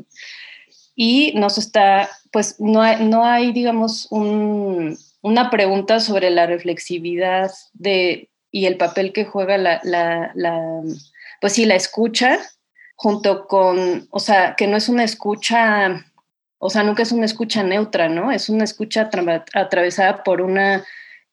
Y 0.96 1.34
nos 1.36 1.58
está, 1.58 2.08
pues 2.32 2.58
no 2.58 2.80
hay, 2.80 3.04
no 3.04 3.26
hay 3.26 3.52
digamos, 3.52 4.08
una 4.10 5.50
pregunta 5.50 6.00
sobre 6.00 6.30
la 6.30 6.46
reflexividad 6.46 7.50
de, 7.74 8.30
y 8.50 8.64
el 8.64 8.78
papel 8.78 9.12
que 9.12 9.26
juega 9.26 9.58
la, 9.58 9.82
la, 9.84 10.32
la, 10.34 10.80
pues 11.42 11.52
sí, 11.52 11.66
la 11.66 11.74
escucha, 11.74 12.38
junto 12.96 13.46
con, 13.46 14.08
o 14.10 14.20
sea, 14.20 14.54
que 14.56 14.66
no 14.66 14.78
es 14.78 14.88
una 14.88 15.04
escucha, 15.04 16.06
o 16.56 16.70
sea, 16.70 16.82
nunca 16.82 17.02
es 17.02 17.12
una 17.12 17.26
escucha 17.26 17.62
neutra, 17.62 18.08
¿no? 18.08 18.32
Es 18.32 18.48
una 18.48 18.64
escucha 18.64 19.10
atravesada 19.52 20.24
por 20.24 20.40
una 20.40 20.82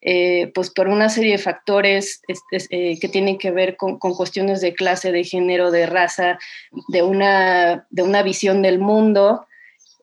eh, 0.02 0.52
pues 0.54 0.70
por 0.70 0.90
una 0.90 1.10
serie 1.10 1.32
de 1.32 1.38
factores 1.40 2.22
eh, 2.70 3.00
que 3.00 3.10
tienen 3.10 3.40
que 3.40 3.50
ver 3.50 3.76
con, 3.78 3.98
cuestiones 3.98 4.62
de 4.62 4.76
clase, 4.76 5.12
de 5.12 5.24
género, 5.24 5.72
de 5.72 5.88
raza, 5.88 6.38
de 6.90 7.02
una, 7.02 7.88
de 7.90 8.04
una 8.04 8.22
visión 8.22 8.62
del 8.62 8.78
mundo 8.78 9.48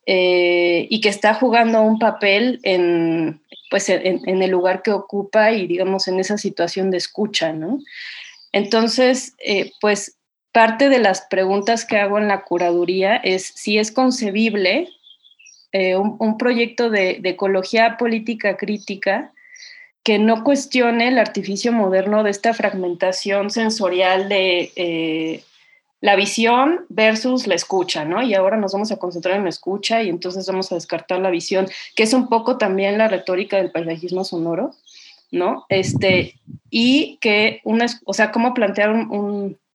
eh, 0.05 0.89
y 0.91 1.01
que 1.01 1.09
está 1.09 1.35
jugando 1.35 1.81
un 1.83 2.01
papel 2.01 2.59
en, 2.65 3.41
pues 3.71 3.89
en, 3.89 4.43
el 4.43 4.51
lugar 4.51 4.83
que 4.83 4.91
ocupa 4.91 5.53
y 5.53 5.69
digamos 5.69 6.09
en 6.09 6.19
esa 6.19 6.39
situación 6.39 6.91
de 6.91 6.99
escucha, 6.99 7.53
¿no? 7.53 7.79
Entonces, 8.53 9.35
pues 9.81 10.17
parte 10.53 10.89
de 10.89 10.99
las 10.99 11.23
preguntas 11.23 11.85
que 11.85 11.99
hago 11.99 12.19
en 12.19 12.29
la 12.29 12.43
curaduría 12.43 13.17
es 13.17 13.47
si 13.55 13.79
es 13.79 13.91
concebible 13.91 14.89
un, 15.73 16.37
proyecto 16.39 16.91
de, 16.91 17.19
de, 17.21 17.31
ecología 17.31 17.97
política 17.97 18.57
crítica 18.57 19.34
que 20.05 20.19
no 20.19 20.45
cuestione 20.45 21.09
el 21.09 21.19
artificio 21.19 21.73
moderno 21.73 22.23
de 22.23 22.31
esta 22.31 22.53
fragmentación 22.53 23.51
sensorial 23.51 24.29
de 24.29 24.71
eh, 24.77 25.43
la 26.03 26.15
visión 26.15 26.85
versus 26.91 27.47
la 27.47 27.55
escucha, 27.55 28.05
¿no? 28.05 28.23
Y 28.23 28.35
ahora 28.35 28.59
nos 28.59 28.75
vamos 28.75 28.93
a 28.93 28.99
concentrar 28.99 29.37
en 29.39 29.45
la 29.45 29.49
escucha 29.49 30.03
y 30.03 30.11
entonces 30.11 30.47
vamos 30.47 30.71
a 30.71 30.75
descartar 30.75 31.21
la 31.21 31.31
visión, 31.31 31.67
que 31.97 32.03
es 32.03 32.13
un 32.13 32.29
poco 32.29 32.59
también 32.59 32.99
la 32.99 33.09
retórica 33.09 33.57
del 33.57 33.71
paisajismo 33.71 34.25
sonoro, 34.25 34.73
¿no? 35.31 35.65
Este, 35.71 36.39
y 36.69 37.17
que 37.23 37.63
una, 37.65 37.87
o 38.05 38.13
sea, 38.13 38.31
cómo 38.31 38.53
plantear 38.53 38.91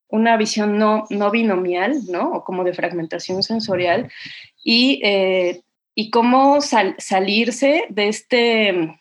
una 0.10 0.38
visión 0.38 0.78
no, 0.78 1.08
no 1.10 1.32
binomial, 1.32 2.02
¿no? 2.08 2.34
O 2.34 2.44
como 2.44 2.64
de 2.64 2.74
fragmentación 2.74 3.42
sensorial 3.42 4.12
y, 4.64 5.02
eh, 5.04 5.62
y 5.96 6.12
cómo 6.12 6.60
salirse 6.62 7.86
de 7.90 8.08
este 8.08 8.99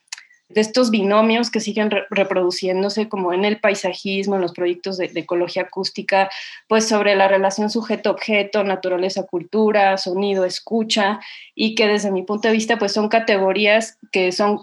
de 0.48 0.60
estos 0.62 0.90
binomios 0.90 1.50
que 1.50 1.60
siguen 1.60 1.90
reproduciéndose 2.10 3.08
como 3.08 3.32
en 3.32 3.44
el 3.44 3.60
paisajismo, 3.60 4.36
en 4.36 4.40
los 4.40 4.52
proyectos 4.52 4.96
de, 4.96 5.10
ecología 5.14 5.62
acústica, 5.62 6.30
pues 6.68 6.88
sobre 6.88 7.16
la 7.16 7.28
relación 7.28 7.70
sujeto-objeto, 7.70 8.64
naturaleza-cultura, 8.64 9.98
sonido-escucha, 9.98 11.20
y 11.54 11.74
que 11.74 11.86
desde 11.86 12.10
mi 12.10 12.22
punto 12.22 12.48
de 12.48 12.54
vista 12.54 12.78
pues 12.78 12.92
son 12.92 13.08
categorías 13.08 13.98
que 14.10 14.32
son 14.32 14.60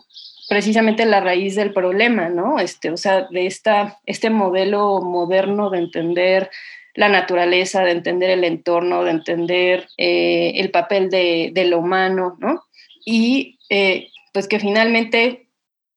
precisamente 0.49 1.05
la 1.05 1.21
raíz 1.21 1.55
del 1.55 1.73
problema, 1.73 2.29
¿no? 2.29 2.59
Este, 2.59 2.91
o 2.91 2.97
sea, 2.97 3.27
de 3.29 3.45
esta, 3.45 3.99
este 4.05 4.29
modelo 4.29 5.01
moderno 5.01 5.69
de 5.69 5.79
entender 5.79 6.49
la 6.95 7.09
naturaleza, 7.09 7.83
de 7.83 7.91
entender 7.91 8.29
el 8.29 8.43
entorno, 8.43 9.03
de 9.03 9.11
entender 9.11 9.87
eh, 9.97 10.53
el 10.55 10.71
papel 10.71 11.09
de, 11.09 11.51
lo 11.67 11.79
humano, 11.79 12.37
¿no? 12.39 12.63
Y 13.03 13.59
eh, 13.69 14.09
pues 14.31 14.47
que 14.47 14.59
finalmente 14.59 15.44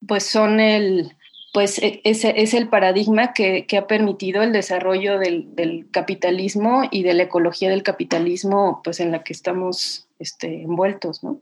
pues 0.07 0.23
son 0.23 0.59
el, 0.59 1.15
pues 1.53 1.79
e, 1.79 2.01
ese 2.03 2.41
es 2.41 2.53
el 2.53 2.69
paradigma 2.69 3.33
que, 3.33 3.65
ha 3.77 3.87
permitido 3.87 4.41
el 4.41 4.51
desarrollo 4.51 5.19
del, 5.19 5.87
capitalismo 5.91 6.83
y 6.91 7.03
de 7.03 7.13
la 7.13 7.23
ecología 7.23 7.69
del 7.69 7.83
capitalismo, 7.83 8.81
pues 8.83 8.99
en 8.99 9.11
la 9.11 9.23
que 9.23 9.33
estamos 9.33 10.07
este, 10.19 10.61
envueltos, 10.61 11.23
¿no? 11.23 11.41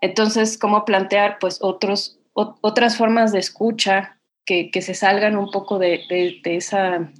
Entonces, 0.00 0.56
¿cómo 0.56 0.84
plantear, 0.84 1.38
pues, 1.38 1.58
otros, 1.60 2.18
otras 2.32 2.96
formas 2.96 3.32
de 3.32 3.38
escucha 3.38 4.18
que, 4.44 4.70
se 4.80 4.94
salgan 4.94 5.36
un 5.36 5.50
poco 5.50 5.78
de, 5.78 6.00
esa, 6.44 7.12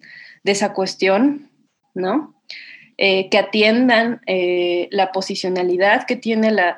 de 0.43 0.53
esa 0.53 0.73
cuestión, 0.73 1.51
¿no? 1.95 2.40
Eh, 3.03 3.31
que 3.31 3.39
atiendan 3.39 4.21
eh, 4.27 4.87
la 4.91 5.11
posicionalidad 5.11 6.05
que 6.05 6.17
tiene 6.17 6.51
la, 6.51 6.77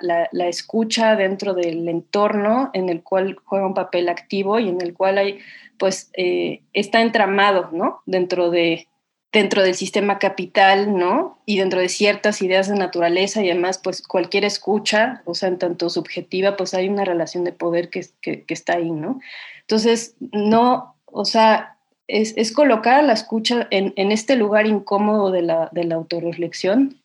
escucha 0.49 1.17
dentro 1.17 1.53
del 1.53 1.89
entorno 1.89 2.71
en 2.75 2.91
el 2.91 3.03
cual 3.03 3.35
juega 3.45 3.67
un 3.67 3.75
papel 3.75 4.09
activo 4.09 4.61
y 4.61 4.69
en 4.69 4.81
el 4.83 4.95
cual 4.95 5.19
hay, 5.19 5.41
pues, 5.79 6.13
eh, 6.17 6.63
está 6.75 7.01
entramado, 7.01 7.71
¿no? 7.73 8.03
Dentro, 8.07 8.51
de, 8.51 8.87
dentro 9.33 9.65
del 9.65 9.75
sistema 9.75 10.21
capital, 10.21 10.97
¿no? 10.97 11.43
Y 11.45 11.59
dentro 11.59 11.81
de 11.81 11.89
ciertas 11.89 12.41
ideas 12.41 12.69
de 12.69 12.77
naturaleza 12.77 13.43
y 13.43 13.51
además, 13.51 13.81
pues, 13.83 14.01
cualquier 14.01 14.45
escucha, 14.45 15.23
o 15.25 15.35
sea, 15.35 15.49
en 15.49 15.59
tanto 15.59 15.91
subjetiva, 15.91 16.57
pues 16.57 16.73
hay 16.73 16.89
una 16.89 17.05
relación 17.05 17.43
de 17.43 17.51
poder 17.51 17.91
que, 17.91 18.07
que, 18.21 18.45
que 18.45 18.55
está 18.55 18.75
ahí, 18.75 18.93
¿no? 18.93 19.19
Entonces, 19.63 20.15
no, 20.21 20.95
o 21.05 21.25
sea, 21.25 21.79
es, 22.13 22.53
colocar 22.53 23.03
la 23.05 23.15
escucha 23.15 23.67
en, 23.71 24.13
este 24.13 24.37
lugar 24.37 24.67
incómodo 24.67 25.31
de 25.31 25.43
la, 25.43 25.71
de 25.73 25.93
autorreflexión 25.95 27.01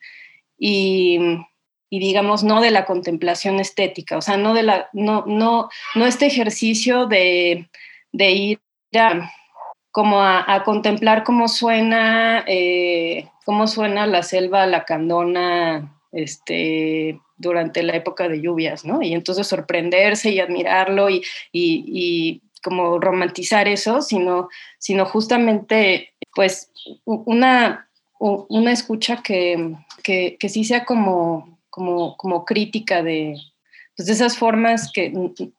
y, 0.60 1.20
digamos, 1.90 2.44
no 2.44 2.60
de 2.62 2.72
la 2.72 2.86
contemplación 2.86 3.60
estética, 3.60 4.18
o 4.18 4.22
sea, 4.22 4.38
no, 4.38 4.54
de 4.54 4.64
la, 4.64 4.90
no, 4.92 5.24
no, 5.26 5.70
no 5.96 6.06
este 6.06 6.26
ejercicio 6.26 7.06
de, 7.06 7.70
ir 8.14 8.60
a, 8.96 9.32
como 9.92 10.22
a, 10.22 10.64
contemplar 10.66 11.24
cómo 11.24 11.48
suena, 11.48 12.44
eh, 12.46 13.30
cómo 13.46 13.68
suena 13.68 14.08
la 14.08 14.24
selva 14.24 14.68
lacandona 14.68 16.02
este, 16.12 17.22
durante 17.38 17.82
la 17.82 17.96
época 17.96 18.28
de 18.28 18.42
lluvias, 18.42 18.84
¿no? 18.84 19.02
Y 19.02 19.14
entonces 19.14 19.48
sorprenderse 19.48 20.32
y 20.32 20.42
admirarlo 20.42 21.10
y, 21.10 21.24
y 21.54 22.42
como 22.64 23.00
romantizar 23.00 23.68
eso, 23.68 24.02
sino, 24.02 24.50
sino 24.80 25.06
justamente 25.06 26.14
pues 26.34 26.72
una, 27.06 27.90
una 28.20 28.72
escucha 28.72 29.22
que, 29.24 29.76
que, 30.04 30.50
sí 30.50 30.64
sea 30.64 30.86
como, 30.86 31.60
como, 31.70 32.16
como 32.18 32.46
crítica 32.46 33.04
de, 33.04 33.36
pues, 33.96 34.08
de 34.08 34.14
esas 34.14 34.38
formas 34.38 34.92
que, 34.92 35.12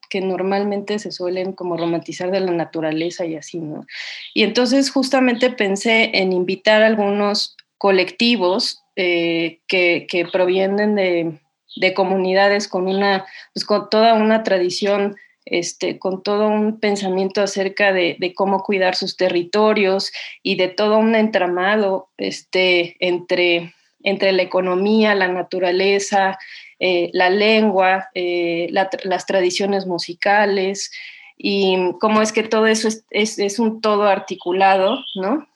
que, 0.09 0.21
normalmente 0.21 0.99
se 0.99 1.11
suelen 1.11 1.53
como 1.53 1.77
romantizar 1.77 2.31
de 2.31 2.41
la 2.41 2.53
naturaleza 2.53 3.27
y 3.27 3.35
así, 3.35 3.59
¿no? 3.59 3.87
Y 4.35 4.45
entonces 4.45 4.91
justamente 4.91 5.51
pensé 5.51 6.11
en 6.15 6.33
invitar 6.33 6.83
a 6.83 6.87
algunos 6.87 7.57
colectivos 7.77 8.83
eh, 8.97 9.61
que, 9.69 10.07
que, 10.09 10.27
provienen 10.27 10.95
de, 10.95 11.39
de, 11.77 11.95
comunidades 11.95 12.69
con 12.69 12.87
una, 12.87 13.27
pues 13.53 13.65
con 13.65 13.91
toda 13.91 14.15
una 14.15 14.43
tradición 14.43 15.17
este, 15.51 15.99
con 15.99 16.23
todo 16.23 16.49
un 16.49 16.79
pensamiento 16.79 17.43
acerca 17.43 17.93
de, 17.93 18.33
cómo 18.35 18.63
cuidar 18.63 18.95
sus 18.95 19.17
territorios 19.17 20.13
y 20.43 20.57
de 20.57 20.69
todo 20.69 20.99
un 20.99 21.15
entramado 21.15 22.09
este, 22.19 22.97
entre, 23.01 23.75
entre 24.03 24.33
la 24.33 24.43
economía, 24.43 25.15
la 25.15 25.29
naturaleza, 25.29 26.39
eh, 26.79 27.11
la 27.13 27.31
lengua, 27.31 28.09
eh, 28.15 28.69
las 28.71 29.27
tradiciones 29.27 29.87
musicales 29.87 30.91
y 31.37 31.77
cómo 32.01 32.21
es 32.21 32.33
que 32.33 32.43
todo 32.43 32.67
eso 32.67 32.89
es, 33.11 33.39
es 33.39 33.59
un 33.59 33.81
todo 33.81 34.05
articulado, 34.05 34.99
¿no? 35.15 35.47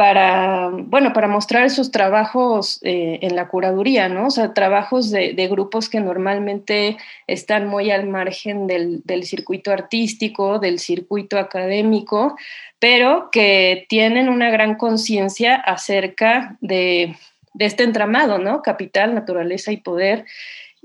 Para, 0.00 0.70
bueno, 0.72 1.12
para 1.12 1.28
mostrar 1.28 1.66
esos 1.66 1.90
trabajos 1.90 2.78
eh, 2.80 3.18
en 3.20 3.36
la 3.36 3.48
curaduría, 3.48 4.08
¿no? 4.08 4.28
O 4.28 4.30
sea, 4.30 4.54
trabajos 4.54 5.10
de, 5.10 5.46
grupos 5.50 5.90
que 5.90 6.00
normalmente 6.00 6.96
están 7.26 7.66
muy 7.66 7.90
al 7.90 8.08
margen 8.08 8.66
del, 8.66 9.02
circuito 9.24 9.70
artístico, 9.70 10.58
del 10.58 10.78
circuito 10.78 11.38
académico, 11.38 12.34
pero 12.78 13.28
que 13.30 13.84
tienen 13.90 14.30
una 14.30 14.48
gran 14.48 14.76
conciencia 14.76 15.54
acerca 15.54 16.56
de, 16.62 17.14
de, 17.52 17.66
este 17.66 17.82
entramado, 17.82 18.38
¿no? 18.38 18.62
Capital, 18.62 19.14
naturaleza 19.14 19.70
y 19.70 19.76
poder, 19.76 20.24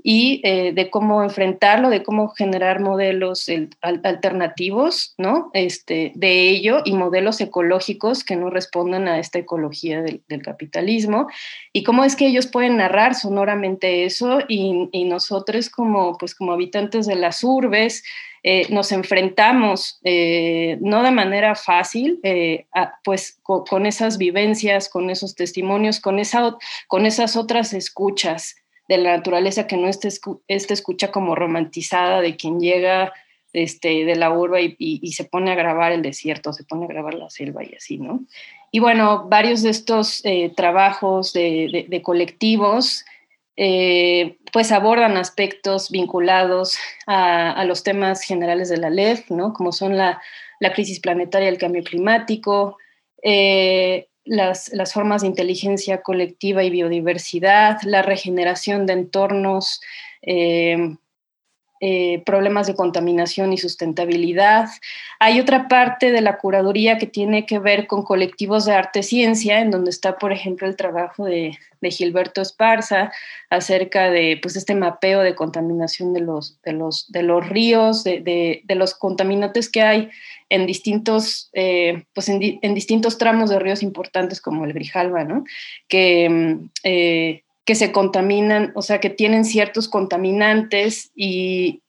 y 0.08 0.40
eh, 0.44 0.70
de 0.72 0.88
cómo 0.88 1.24
enfrentarlo, 1.24 1.90
de 1.90 2.04
cómo 2.04 2.28
generar 2.28 2.78
modelos 2.78 3.50
alternativos, 3.82 5.16
¿no? 5.18 5.50
Este, 5.52 6.12
de 6.14 6.48
ello 6.48 6.82
y 6.84 6.92
modelos 6.92 7.40
ecológicos 7.40 8.22
que 8.22 8.36
no 8.36 8.48
respondan 8.48 9.08
a 9.08 9.18
esta 9.18 9.40
ecología 9.40 10.02
del, 10.02 10.22
capitalismo 10.44 11.26
y 11.72 11.82
cómo 11.82 12.04
es 12.04 12.14
que 12.14 12.28
ellos 12.28 12.46
pueden 12.46 12.76
narrar 12.76 13.16
sonoramente 13.16 14.04
eso 14.04 14.38
y, 14.46 14.88
nosotros 15.06 15.70
como, 15.70 16.16
pues, 16.18 16.36
como 16.36 16.52
habitantes 16.52 17.06
de 17.06 17.16
las 17.16 17.42
urbes, 17.42 18.04
eh, 18.44 18.68
nos 18.70 18.92
enfrentamos 18.92 19.98
eh, 20.04 20.78
no 20.80 21.02
de 21.02 21.10
manera 21.10 21.56
fácil, 21.56 22.20
pues 23.02 23.40
con, 23.42 23.86
esas 23.86 24.18
vivencias, 24.18 24.88
con 24.88 25.10
esos 25.10 25.34
testimonios, 25.34 25.98
con, 25.98 26.20
esa, 26.20 26.56
con 26.86 27.06
esas 27.06 27.34
otras 27.34 27.72
escuchas 27.72 28.54
de 28.88 28.98
la 28.98 29.16
naturaleza, 29.16 29.66
que 29.66 29.76
no 29.76 29.88
esté, 29.88 30.08
escucha 30.48 31.10
como 31.10 31.34
romantizada 31.34 32.20
de 32.20 32.36
quien 32.36 32.60
llega 32.60 33.12
este, 33.52 34.04
de 34.04 34.16
la 34.16 34.30
urba 34.30 34.58
y, 34.60 35.12
se 35.12 35.24
pone 35.24 35.50
a 35.50 35.54
grabar 35.54 35.92
el 35.92 36.02
desierto, 36.02 36.52
se 36.52 36.64
pone 36.64 36.84
a 36.84 36.88
grabar 36.88 37.14
la 37.14 37.30
selva 37.30 37.64
y 37.64 37.74
así, 37.74 37.98
¿no? 37.98 38.24
Y 38.70 38.80
bueno, 38.80 39.26
varios 39.28 39.62
de 39.62 39.70
estos 39.70 40.22
eh, 40.24 40.52
trabajos 40.54 41.32
de, 41.32 42.00
colectivos 42.04 43.04
eh, 43.56 44.36
pues 44.52 44.70
abordan 44.72 45.16
aspectos 45.16 45.90
vinculados 45.90 46.76
a, 47.06 47.64
los 47.64 47.82
temas 47.82 48.20
generales 48.22 48.68
de 48.68 48.76
la 48.76 48.90
LEF, 48.90 49.30
¿no? 49.30 49.54
Como 49.54 49.72
son 49.72 49.96
la, 49.96 50.20
crisis 50.74 51.00
planetaria, 51.00 51.48
el 51.48 51.58
cambio 51.58 51.82
climático, 51.82 52.76
eh, 53.22 54.08
las, 54.26 54.70
formas 54.92 55.22
de 55.22 55.28
inteligencia 55.28 56.02
colectiva 56.02 56.62
y 56.64 56.70
biodiversidad, 56.70 57.78
la 57.84 58.02
regeneración 58.02 58.84
de 58.84 58.92
entornos, 58.92 59.80
eh, 60.22 60.96
eh, 61.80 62.22
problemas 62.24 62.66
de 62.66 62.74
contaminación 62.74 63.52
y 63.52 63.58
sustentabilidad. 63.58 64.68
Hay 65.18 65.40
otra 65.40 65.68
parte 65.68 66.10
de 66.10 66.22
la 66.22 66.38
curaduría 66.38 66.96
que 66.96 67.06
tiene 67.06 67.44
que 67.44 67.58
ver 67.58 67.86
con 67.86 68.02
colectivos 68.02 68.64
de 68.64 68.72
arte 68.72 69.02
ciencia, 69.02 69.60
en 69.60 69.70
donde 69.70 69.90
está, 69.90 70.16
por 70.16 70.32
ejemplo, 70.32 70.66
el 70.66 70.76
trabajo 70.76 71.26
de, 71.26 71.58
Gilberto 71.88 72.42
Esparza 72.42 73.12
acerca 73.48 74.10
de 74.10 74.40
pues, 74.42 74.56
este 74.56 74.74
mapeo 74.74 75.20
de 75.20 75.36
contaminación 75.36 76.14
de 76.14 76.20
los, 76.20 76.60
de 76.62 76.72
los, 76.72 77.12
de 77.12 77.22
los 77.22 77.48
ríos, 77.48 78.02
de, 78.02 78.64
los 78.66 78.94
contaminantes 78.94 79.68
que 79.70 79.82
hay 79.82 80.10
en 80.48 80.66
distintos, 80.66 81.48
eh, 81.52 82.02
pues 82.12 82.28
en, 82.28 82.40
distintos 82.74 83.18
tramos 83.18 83.50
de 83.50 83.60
ríos 83.60 83.84
importantes 83.84 84.40
como 84.40 84.64
el 84.64 84.72
Grijalva, 84.72 85.22
¿no? 85.22 85.44
que 85.86 86.28
mm, 86.28 86.70
eh, 86.82 87.42
que 87.66 87.74
se 87.74 87.92
contaminan, 87.92 88.72
o 88.74 88.80
sea, 88.80 89.00
que 89.00 89.10
tienen 89.10 89.44
ciertos 89.44 89.88
contaminantes 89.88 91.10
y, 91.14 91.82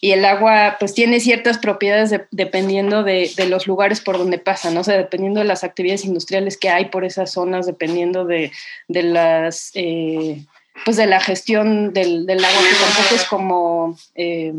y 0.00 0.12
el 0.12 0.24
agua 0.24 0.76
pues 0.80 0.94
tiene 0.94 1.20
ciertas 1.20 1.58
propiedades 1.58 2.14
dependiendo 2.30 3.02
de, 3.02 3.30
los 3.48 3.66
lugares 3.66 4.00
por 4.00 4.16
donde 4.16 4.38
pasa, 4.38 4.70
¿no? 4.70 4.80
O 4.80 4.84
sea, 4.84 4.96
dependiendo 4.96 5.40
de 5.40 5.46
las 5.46 5.62
actividades 5.62 6.06
industriales 6.06 6.56
que 6.56 6.70
hay 6.70 6.86
por 6.86 7.04
esas 7.04 7.32
zonas, 7.32 7.66
dependiendo 7.66 8.24
de, 8.24 8.50
las, 8.88 9.70
eh, 9.74 10.42
pues 10.86 10.96
de 10.96 11.06
la 11.06 11.20
gestión 11.20 11.92
del, 11.92 12.26
agua, 12.30 12.60
que 12.62 12.94
tampoco 12.94 13.14
es 13.14 13.24
como, 13.24 13.98
eh, 14.14 14.54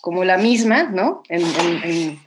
como 0.00 0.24
la 0.24 0.38
misma, 0.38 0.84
¿no? 0.84 1.22
En, 1.28 2.18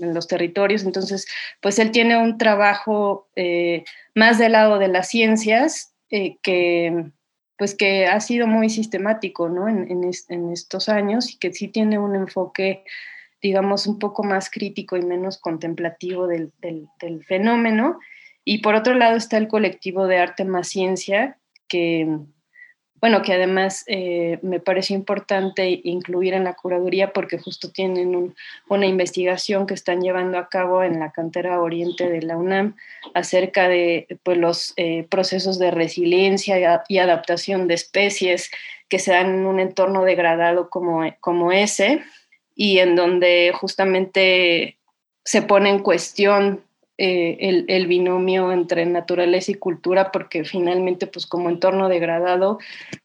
los 0.00 0.28
territorios. 0.28 0.84
Entonces, 0.84 1.26
pues 1.60 1.78
él 1.78 1.90
tiene 1.90 2.16
un 2.16 2.38
trabajo 2.38 3.28
eh, 3.36 3.84
más 4.14 4.38
del 4.38 4.52
lado 4.52 4.78
de 4.78 4.88
las 4.88 5.10
ciencias 5.10 5.92
que 6.08 7.10
pues 7.58 7.74
que 7.74 8.06
ha 8.06 8.20
sido 8.20 8.46
muy 8.46 8.68
sistemático 8.68 9.48
¿no? 9.48 9.68
en, 9.68 10.04
estos 10.52 10.88
años 10.88 11.32
y 11.32 11.38
que 11.38 11.52
sí 11.52 11.68
tiene 11.68 11.98
un 11.98 12.14
enfoque, 12.14 12.84
digamos, 13.40 13.86
un 13.86 13.98
poco 13.98 14.22
más 14.22 14.50
crítico 14.50 14.96
y 14.96 15.02
menos 15.02 15.38
contemplativo 15.38 16.26
del, 16.26 16.52
del 16.60 17.24
fenómeno. 17.24 17.98
Y 18.44 18.58
por 18.58 18.74
otro 18.74 18.94
lado 18.94 19.16
está 19.16 19.38
el 19.38 19.48
colectivo 19.48 20.06
de 20.06 20.18
arte 20.18 20.44
más 20.44 20.68
ciencia, 20.68 21.38
que 21.66 22.18
bueno, 23.00 23.22
que 23.22 23.34
además 23.34 23.84
eh, 23.86 24.38
me 24.42 24.58
parece 24.58 24.94
importante 24.94 25.80
incluir 25.84 26.32
en 26.34 26.44
la 26.44 26.54
curaduría 26.54 27.12
porque 27.12 27.38
justo 27.38 27.70
tienen 27.70 28.34
una 28.68 28.86
investigación 28.86 29.66
que 29.66 29.74
están 29.74 30.00
llevando 30.00 30.38
a 30.38 30.48
cabo 30.48 30.82
en 30.82 30.98
la 30.98 31.12
cantera 31.12 31.60
oriente 31.60 32.08
de 32.08 32.22
la 32.22 32.36
UNAM 32.36 32.74
acerca 33.14 33.68
de 33.68 34.06
pues, 34.22 34.38
los 34.38 34.72
eh, 34.76 35.06
procesos 35.10 35.58
de 35.58 35.70
resiliencia 35.70 36.82
y, 36.88 36.98
adaptación 36.98 37.68
de 37.68 37.74
especies 37.74 38.50
que 38.88 38.98
se 38.98 39.12
dan 39.12 39.26
en 39.26 39.46
un 39.46 39.60
entorno 39.60 40.02
degradado 40.04 40.70
como, 40.70 41.02
como 41.20 41.52
ese 41.52 42.02
y 42.54 42.78
en 42.78 42.96
donde 42.96 43.52
justamente 43.54 44.78
se 45.24 45.42
pone 45.42 45.68
en 45.68 45.80
cuestión 45.80 46.65
eh, 46.98 47.64
el, 47.68 47.86
binomio 47.86 48.52
entre 48.52 48.86
naturaleza 48.86 49.50
y 49.50 49.56
cultura, 49.56 50.10
porque 50.12 50.44
finalmente, 50.44 51.06
pues 51.06 51.26
como 51.26 51.50
entorno 51.50 51.88
degradado, 51.88 52.58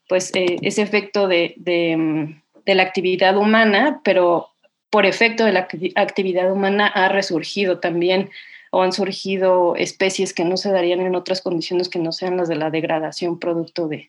pues 0.08 0.34
eh, 0.34 0.56
ese 0.62 0.82
efecto 0.82 1.28
de, 1.28 1.54
mm, 1.96 2.62
de, 2.64 2.74
la 2.74 2.82
actividad 2.82 3.36
humana, 3.36 4.00
pero 4.02 4.48
por 4.88 5.04
efecto 5.04 5.44
de 5.44 5.52
la 5.52 5.68
actividad 5.96 6.52
humana 6.52 6.86
ha 6.86 7.08
resurgido 7.08 7.80
también 7.80 8.30
o 8.70 8.82
han 8.82 8.92
surgido 8.92 9.76
especies 9.76 10.32
que 10.32 10.46
no 10.46 10.56
se 10.56 10.72
darían 10.72 11.00
en 11.00 11.14
otras 11.14 11.42
condiciones 11.42 11.90
que 11.90 11.98
no 11.98 12.10
sean 12.10 12.38
las 12.38 12.48
de 12.48 12.56
la 12.56 12.70
degradación 12.70 13.38
producto 13.38 13.86
de, 13.86 14.08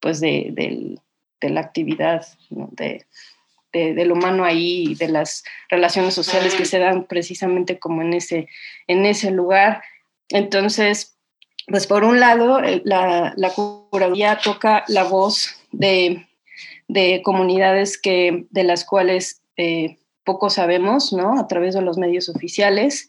pues 0.00 0.20
de, 0.20 0.98
la 1.40 1.60
actividad, 1.60 2.26
de, 2.50 3.06
del 3.72 4.12
humano 4.12 4.44
ahí, 4.44 4.94
de 4.94 5.08
las 5.08 5.44
relaciones 5.68 6.14
sociales 6.14 6.54
que 6.54 6.64
se 6.64 6.78
dan 6.78 7.04
precisamente 7.04 7.78
como 7.78 8.02
en 8.02 8.14
ese, 8.14 8.48
en 8.86 9.06
ese 9.06 9.30
lugar. 9.30 9.82
Entonces, 10.28 11.16
pues 11.66 11.86
por 11.86 12.04
un 12.04 12.20
lado, 12.20 12.60
la, 12.84 13.32
la 13.36 13.50
curaduría 13.50 14.38
toca 14.42 14.84
la 14.88 15.04
voz 15.04 15.60
de, 15.72 16.26
comunidades 17.22 18.00
que, 18.00 18.46
de 18.50 18.64
las 18.64 18.84
cuales 18.84 19.42
eh, 19.56 19.98
poco 20.24 20.50
sabemos, 20.50 21.12
¿no? 21.12 21.38
A 21.38 21.46
través 21.46 21.74
de 21.74 21.82
los 21.82 21.98
medios 21.98 22.28
oficiales 22.28 23.08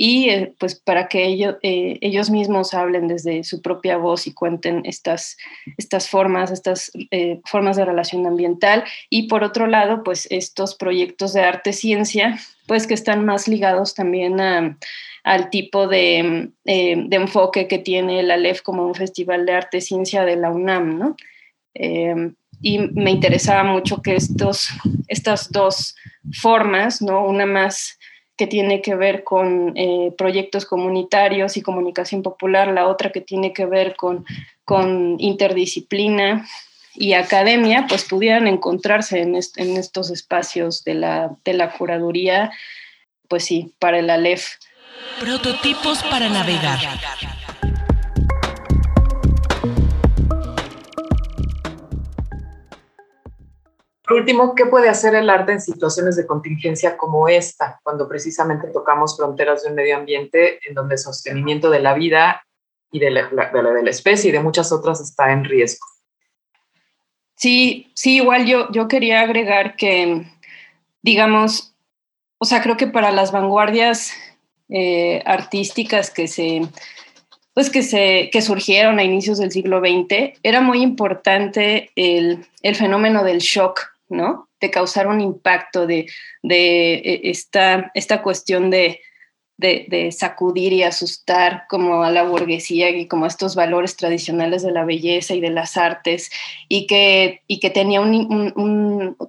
y 0.00 0.30
eh, 0.30 0.54
pues 0.58 0.76
para 0.76 1.08
que 1.08 1.26
ellos, 1.26 1.56
eh, 1.62 1.98
ellos 2.02 2.30
mismos 2.30 2.72
hablen 2.72 3.08
desde 3.08 3.42
su 3.42 3.60
propia 3.60 3.96
voz 3.96 4.28
y 4.28 4.32
cuenten 4.32 4.82
estas, 4.84 5.36
estas 5.76 6.08
formas, 6.08 6.52
estas 6.52 6.92
eh, 7.10 7.40
formas 7.44 7.76
de 7.76 7.84
relación 7.84 8.24
ambiental. 8.24 8.84
Y 9.10 9.26
por 9.26 9.42
otro 9.42 9.66
lado, 9.66 10.04
pues 10.04 10.28
estos 10.30 10.76
proyectos 10.76 11.32
de 11.32 11.40
arte-ciencia, 11.40 12.38
pues 12.68 12.86
que 12.86 12.94
están 12.94 13.24
más 13.24 13.48
ligados 13.48 13.96
también 13.96 14.40
al 14.40 15.50
tipo 15.50 15.88
de, 15.88 16.50
de, 16.64 17.16
enfoque 17.16 17.66
que 17.66 17.78
tiene 17.78 18.22
la 18.22 18.34
Alef 18.34 18.62
como 18.62 18.86
un 18.86 18.94
festival 18.94 19.46
de 19.46 19.54
arte-ciencia 19.54 20.24
de 20.24 20.36
la 20.36 20.50
UNAM, 20.50 20.96
¿no? 20.96 21.16
y 22.60 22.78
me 22.78 23.12
interesaba 23.12 23.62
mucho 23.62 24.02
que 24.02 24.16
estos, 24.16 24.68
estas 25.06 25.52
dos 25.52 25.94
formas, 26.32 27.00
¿no? 27.00 27.24
Una 27.24 27.46
más 27.46 27.97
que 28.38 28.46
tiene 28.46 28.80
que 28.80 28.94
ver 28.94 29.24
con 29.24 29.76
eh, 29.76 30.14
proyectos 30.16 30.64
comunitarios 30.64 31.56
y 31.56 31.62
comunicación 31.62 32.22
popular, 32.22 32.68
la 32.68 32.86
otra 32.86 33.10
que 33.10 33.20
tiene 33.20 33.52
que 33.52 33.66
ver 33.66 33.96
con, 33.96 34.24
con 34.64 35.16
interdisciplina 35.18 36.46
y 36.94 37.14
academia, 37.14 37.86
pues 37.88 38.04
pudieran 38.04 38.46
encontrarse 38.46 39.20
en, 39.20 39.34
estos 39.34 40.10
espacios 40.10 40.84
de 40.84 40.94
la, 40.94 41.36
de 41.44 41.52
la 41.52 41.72
curaduría, 41.72 42.52
pues 43.26 43.44
sí, 43.44 43.74
para 43.80 43.98
el 43.98 44.08
ALEF. 44.08 44.54
Prototipos 45.18 46.02
para 46.04 46.28
navegar. 46.28 46.78
Por 54.08 54.16
último, 54.16 54.54
¿qué 54.54 54.64
puede 54.64 54.88
hacer 54.88 55.14
el 55.14 55.28
arte 55.28 55.52
en 55.52 55.60
situaciones 55.60 56.16
de 56.16 56.26
contingencia 56.26 56.96
como 56.96 57.28
esta, 57.28 57.78
cuando 57.82 58.08
precisamente 58.08 58.68
tocamos 58.68 59.14
fronteras 59.18 59.62
de 59.62 59.68
un 59.68 59.74
medio 59.74 59.98
ambiente 59.98 60.66
en 60.66 60.74
donde 60.74 60.94
el 60.94 60.98
sostenimiento 60.98 61.68
de 61.68 61.80
la 61.80 61.92
vida 61.92 62.42
y 62.90 63.00
de 63.00 63.10
la, 63.10 63.28
de 63.28 63.82
la, 63.82 63.90
especie 63.90 64.30
y 64.30 64.32
de 64.32 64.40
muchas 64.40 64.72
otras 64.72 65.02
está 65.02 65.30
en 65.30 65.44
riesgo? 65.44 65.86
Sí, 67.36 67.92
sí, 67.94 68.16
igual 68.16 68.46
yo, 68.46 68.72
yo 68.72 68.88
quería 68.88 69.20
agregar 69.20 69.76
que, 69.76 70.24
digamos, 71.02 71.74
o 72.38 72.46
sea, 72.46 72.62
creo 72.62 72.78
que 72.78 72.86
para 72.86 73.12
las 73.12 73.30
vanguardias 73.30 74.12
eh, 74.70 75.22
artísticas 75.26 76.10
que 76.10 76.28
se, 76.28 76.62
pues 77.52 77.68
que, 77.68 77.82
se, 77.82 78.30
que 78.32 78.40
surgieron 78.40 78.98
a 78.98 79.04
inicios 79.04 79.36
del 79.36 79.52
siglo 79.52 79.80
XX, 79.80 80.38
era 80.42 80.62
muy 80.62 80.80
importante 80.80 81.90
el, 81.94 82.46
el 82.62 82.74
fenómeno 82.74 83.22
del 83.22 83.40
shock, 83.40 83.97
¿no? 84.08 84.48
De 84.60 84.70
causar 84.70 85.06
un 85.06 85.20
impacto, 85.20 85.86
de, 85.86 86.06
e, 86.42 87.20
esta, 87.24 87.90
esta 87.94 88.22
cuestión 88.22 88.70
de, 88.70 89.00
sacudir 90.12 90.72
y 90.72 90.84
asustar 90.84 91.64
como 91.68 92.04
a 92.04 92.12
la 92.12 92.22
burguesía 92.22 92.90
y 92.90 93.08
como 93.08 93.26
estos 93.26 93.56
valores 93.56 93.96
tradicionales 93.96 94.62
de 94.62 94.70
la 94.70 94.84
belleza 94.84 95.34
y 95.34 95.40
de 95.40 95.50
las 95.50 95.76
artes 95.76 96.30
y 96.68 96.86
que, 96.86 97.42
y 97.48 97.58
que 97.58 97.70
tenía 97.70 98.00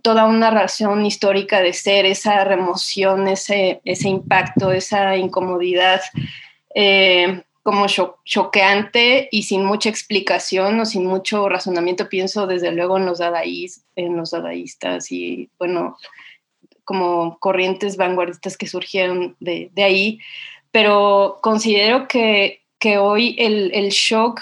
toda 0.03 0.25
una 0.25 0.51
razón 0.51 1.03
histórica 1.03 1.61
de 1.61 1.73
ser, 1.73 2.05
esa 2.05 2.43
remoción, 2.43 3.27
ese, 3.27 3.81
ese 3.85 4.07
impacto, 4.07 4.71
esa 4.71 5.17
incomodidad. 5.17 6.01
Eh, 6.75 7.41
como 7.69 7.85
choqueante 8.25 9.29
y 9.31 9.43
sin 9.43 9.63
mucha 9.63 9.89
explicación 9.89 10.79
o 10.79 10.85
sin 10.87 11.05
mucho 11.05 11.47
razonamiento, 11.47 12.09
pienso 12.09 12.47
desde 12.47 12.71
luego 12.71 12.97
en 12.97 13.05
los, 13.05 13.19
en 13.95 14.17
los 14.17 14.31
dadaístas 14.31 15.11
y 15.11 15.51
bueno, 15.59 15.95
como 16.83 17.37
corrientes 17.37 17.95
vanguardistas 17.95 18.57
que 18.57 18.65
surgieron 18.65 19.35
de, 19.39 19.69
ahí, 19.77 20.17
pero 20.71 21.37
considero 21.43 22.07
que, 22.07 22.63
que 22.79 22.97
hoy 22.97 23.35
el, 23.37 23.69
el, 23.75 23.89
shock 23.89 24.41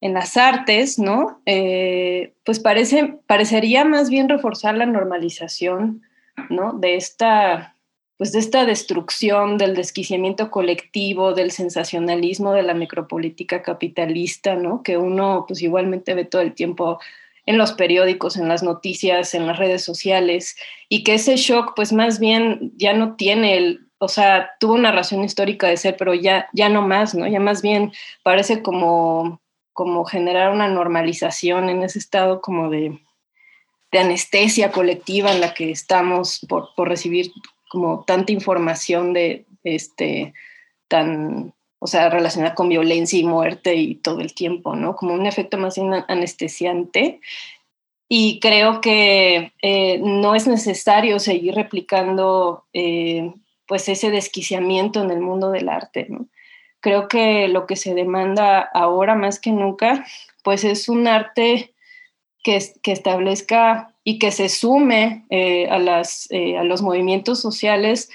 en 0.00 0.14
las 0.14 0.36
artes, 0.36 0.98
¿no? 0.98 1.40
Eh, 1.46 2.32
pues 2.44 2.58
parece, 2.58 3.20
parecería 3.28 3.84
más 3.84 4.10
bien 4.10 4.28
reforzar 4.28 4.74
la 4.74 4.86
normalización, 4.86 6.02
¿no? 6.50 6.72
De 6.72 6.96
esta 6.96 7.76
pues 8.16 8.32
de 8.32 8.38
esta 8.38 8.64
destrucción 8.64 9.58
del 9.58 9.74
desquiciamiento 9.74 10.50
colectivo, 10.50 11.34
del 11.34 11.50
sensacionalismo 11.50 12.52
de 12.52 12.62
la 12.62 12.74
micropolítica 12.74 13.62
capitalista, 13.62 14.54
¿no? 14.54 14.82
Que 14.82 14.96
uno 14.96 15.44
pues 15.48 15.62
igualmente 15.62 16.14
ve 16.14 16.24
todo 16.24 16.42
el 16.42 16.54
tiempo 16.54 17.00
en 17.46 17.58
los 17.58 17.72
periódicos, 17.72 18.36
en 18.36 18.48
las 18.48 18.62
noticias, 18.62 19.34
en 19.34 19.46
las 19.46 19.58
redes 19.58 19.82
sociales, 19.82 20.56
y 20.88 21.04
que 21.04 21.14
ese 21.14 21.36
shock 21.36 21.74
pues 21.74 21.92
más 21.92 22.18
bien 22.18 22.72
ya 22.76 22.94
no 22.94 23.16
tiene 23.16 23.56
el, 23.58 23.86
o 23.98 24.08
sea, 24.08 24.52
tuvo 24.60 24.74
una 24.74 24.92
razón 24.92 25.24
histórica 25.24 25.68
de 25.68 25.76
ser, 25.76 25.96
pero 25.96 26.14
ya, 26.14 26.48
ya 26.52 26.68
no 26.68 26.82
más, 26.82 27.14
¿no? 27.14 27.26
Ya 27.26 27.40
más 27.40 27.62
bien 27.62 27.92
parece 28.22 28.62
como, 28.62 29.40
como 29.72 30.04
generar 30.04 30.52
una 30.52 30.68
normalización 30.68 31.68
en 31.68 31.82
ese 31.82 31.98
estado 31.98 32.40
como 32.40 32.70
de, 32.70 32.98
de 33.92 33.98
anestesia 33.98 34.72
colectiva 34.72 35.32
en 35.32 35.40
la 35.40 35.52
que 35.52 35.70
estamos 35.70 36.40
por, 36.48 36.74
por 36.74 36.88
recibir 36.88 37.32
como 37.74 38.04
tanta 38.06 38.32
información 38.32 39.12
de 39.12 39.44
este 39.62 40.32
tan 40.88 41.52
o 41.84 41.86
sea, 41.86 42.08
relacionada 42.08 42.54
con 42.54 42.70
violencia 42.70 43.18
y 43.18 43.24
muerte 43.24 43.74
y 43.74 43.96
todo 43.96 44.20
el 44.20 44.32
tiempo, 44.32 44.74
¿no? 44.74 44.96
Como 44.96 45.12
un 45.12 45.26
efecto 45.26 45.58
más 45.58 45.78
anestesiante. 46.08 47.20
Y 48.08 48.40
creo 48.40 48.80
que 48.80 49.52
eh, 49.60 49.98
no 49.98 50.34
es 50.34 50.46
necesario 50.46 51.18
seguir 51.18 51.54
replicando 51.54 52.64
eh, 52.72 53.34
pues 53.66 53.86
ese 53.90 54.10
desquiciamiento 54.10 55.02
en 55.02 55.10
el 55.10 55.20
mundo 55.20 55.50
del 55.50 55.68
arte, 55.68 56.06
¿no? 56.08 56.26
Creo 56.80 57.06
que 57.06 57.48
lo 57.48 57.66
que 57.66 57.76
se 57.76 57.92
demanda 57.92 58.60
ahora 58.60 59.14
más 59.14 59.38
que 59.38 59.52
nunca, 59.52 60.06
pues 60.42 60.64
es 60.64 60.88
un 60.88 61.06
arte 61.06 61.74
que, 62.42 62.62
que 62.82 62.92
establezca 62.92 63.93
y 64.04 64.18
que 64.18 64.30
se 64.30 64.48
sume 64.48 65.24
eh, 65.30 65.66
a, 65.68 65.78
las, 65.78 66.28
a 66.30 66.62
los 66.62 66.82
movimientos 66.82 67.40
sociales 67.40 68.10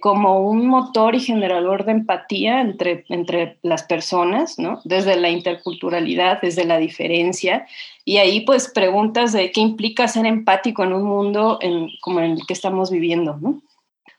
como 0.00 0.48
un 0.48 0.68
motor 0.68 1.16
y 1.16 1.20
generador 1.20 1.84
de 1.84 1.90
empatía 1.90 2.60
entre, 2.60 3.04
entre 3.08 3.58
las 3.62 3.82
personas, 3.82 4.56
¿no? 4.56 4.80
Desde 4.84 5.16
la 5.16 5.28
interculturalidad, 5.28 6.40
desde 6.40 6.64
la 6.64 6.78
diferencia. 6.78 7.66
Y 8.04 8.18
ahí 8.18 8.42
pues 8.42 8.70
preguntas 8.70 9.32
de 9.32 9.50
qué 9.50 9.60
implica 9.60 10.06
ser 10.06 10.26
empático 10.26 10.84
en 10.84 10.92
un 10.92 11.02
mundo 11.02 11.58
en, 11.60 11.88
como 12.00 12.20
en 12.20 12.32
el 12.32 12.46
que 12.46 12.52
estamos 12.52 12.92
viviendo, 12.92 13.38
¿no? 13.40 13.60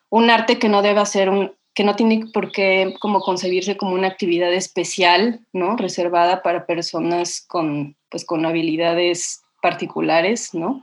Un 0.10 0.30
arte 0.30 0.60
que 0.60 0.68
no 0.68 0.82
debe 0.82 1.06
ser 1.06 1.30
un, 1.30 1.54
que 1.74 1.84
no 1.84 1.96
tiene 1.96 2.26
por 2.34 2.52
qué 2.52 2.94
como 3.00 3.22
concebirse 3.22 3.78
como 3.78 3.94
una 3.94 4.08
actividad 4.08 4.54
especial, 4.54 5.40
¿no? 5.54 5.76
Reservada 5.76 6.44
para 6.44 6.66
personas 6.66 7.44
con, 7.48 7.96
pues, 8.10 8.26
con 8.26 8.46
habilidades 8.46 9.43
particulares, 9.64 10.54
¿no? 10.54 10.82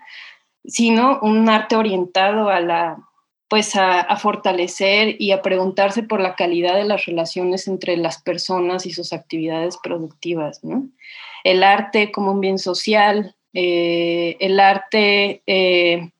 Sino 0.64 1.20
un 1.20 1.48
arte 1.50 1.76
orientado 1.76 2.48
a 2.48 2.60
la, 2.60 2.96
pues 3.48 3.76
a, 3.76 4.16
fortalecer 4.16 5.16
y 5.18 5.32
a 5.32 5.42
preguntarse 5.42 6.02
por 6.02 6.20
la 6.20 6.34
calidad 6.34 6.76
de 6.76 6.84
las 6.84 7.04
relaciones 7.04 7.68
entre 7.68 7.98
las 7.98 8.22
personas 8.22 8.86
y 8.86 8.92
sus 8.92 9.12
actividades 9.12 9.76
productivas, 9.76 10.64
¿no? 10.64 10.88
El 11.44 11.62
arte 11.62 12.10
como 12.10 12.32
un 12.32 12.40
bien 12.40 12.58
social, 12.58 13.36
eh, 13.52 14.36
el 14.40 14.58
arte... 14.58 15.42
Eh, 15.46 16.10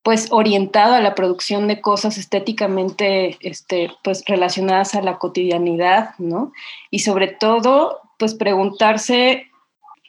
pues 0.00 0.28
orientado 0.30 0.94
a 0.94 1.02
la 1.02 1.14
producción 1.14 1.68
de 1.68 1.82
cosas 1.82 2.16
estéticamente 2.16 3.36
este, 3.40 3.90
pues 4.02 4.24
relacionadas 4.26 4.94
a 4.94 5.02
la 5.02 5.18
cotidianidad, 5.18 6.14
¿no? 6.16 6.52
Y 6.90 7.00
sobre 7.00 7.28
todo, 7.28 8.00
pues 8.18 8.32
preguntarse, 8.32 9.48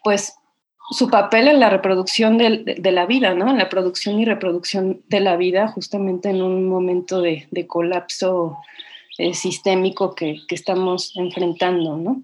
pues 0.05 0.38
su 0.91 1.09
papel 1.09 1.47
en 1.47 1.59
la 1.59 1.69
reproducción 1.69 2.37
de, 2.37 2.91
la 2.91 3.05
vida, 3.05 3.33
¿no? 3.33 3.49
En 3.49 3.57
la 3.57 3.69
producción 3.69 4.19
y 4.19 4.25
reproducción 4.25 5.01
de 5.07 5.19
la 5.19 5.37
vida, 5.37 5.67
justamente 5.67 6.29
en 6.29 6.41
un 6.41 6.67
momento 6.67 7.21
de, 7.21 7.47
colapso 7.67 8.57
eh, 9.17 9.33
sistémico 9.33 10.15
que, 10.15 10.41
estamos 10.49 11.15
enfrentando, 11.15 11.97
¿no? 11.97 12.21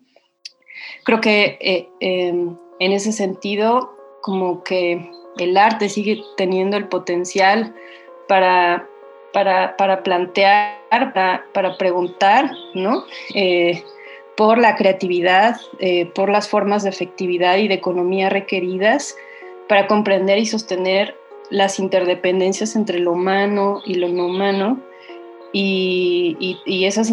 Creo 1.04 1.22
que 1.22 1.58
eh, 1.62 1.88
em, 2.00 2.58
en 2.80 2.92
ese 2.92 3.12
sentido, 3.12 3.96
como 4.22 4.64
que 4.64 5.10
el 5.38 5.58
arte 5.58 5.90
sigue 5.90 6.22
teniendo 6.36 6.78
el 6.78 6.88
potencial 6.88 7.76
para, 8.28 8.88
para, 9.34 10.04
plantear, 10.04 11.14
para, 11.14 11.78
preguntar, 11.78 12.52
¿no? 12.74 13.04
Eh, 14.36 14.38
por 14.38 14.58
la 14.58 14.76
creatividad, 14.76 15.58
eh, 15.80 16.06
por 16.14 16.30
las 16.30 16.48
formas 16.50 16.84
de 16.84 16.90
efectividad 16.90 17.58
y 17.58 17.68
de 17.68 17.76
economía 17.76 18.30
requeridas 18.30 19.16
para 19.68 19.88
comprender 19.88 20.38
y 20.38 20.46
sostener 20.46 21.16
las 21.50 21.80
interdependencias 21.80 22.76
entre 22.76 23.00
lo 23.00 23.14
humano 23.14 23.82
y 23.86 23.96
lo 23.96 24.10
no 24.10 24.28
humano 24.28 24.80
y, 25.54 26.58
esas 26.86 27.10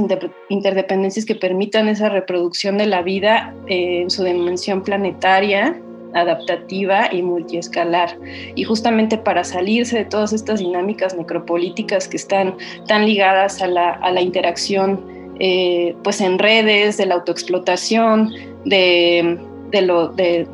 interdependencias 0.49 1.25
que 1.25 1.35
permitan 1.35 1.89
esa 1.89 2.09
reproducción 2.09 2.77
de 2.77 2.87
la 2.87 3.03
vida 3.03 3.55
en 3.69 4.11
su 4.11 4.25
dimensión 4.25 4.83
planetaria 4.83 5.81
adaptativa 6.15 7.09
y 7.13 7.23
multiescalar. 7.23 8.19
Y 8.55 8.65
justamente 8.65 9.17
para 9.17 9.45
salirse 9.45 9.99
de 9.99 10.05
todas 10.05 10.33
estas 10.33 10.61
dinámicas 10.61 11.17
necropolíticas 11.17 12.09
que 12.09 12.17
están 12.17 12.57
tan 12.87 13.07
ligadas 13.07 13.63
a 13.63 13.67
la, 13.67 14.21
interacción 14.21 15.22
eh, 15.39 15.95
pues 16.03 16.21
en 16.21 16.39
redes, 16.39 16.97
de 16.97 17.07
la 17.07 17.15
autoexplotación, 17.17 18.33
de, 18.65 19.39
lo, 19.83 20.09
de, 20.09 20.47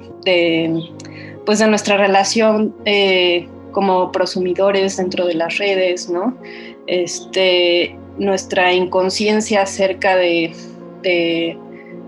pues 1.44 1.58
de 1.58 1.66
nuestra 1.68 1.96
relación 1.96 2.74
eh, 2.84 3.48
como 3.72 4.12
prosumidores 4.12 4.96
dentro 4.96 5.26
de 5.26 5.34
las 5.34 5.58
redes, 5.58 6.08
¿no? 6.08 6.36
Este, 6.86 7.96
nuestra 8.18 8.72
inconsciencia 8.72 9.62
acerca 9.62 10.16
de 10.16 10.52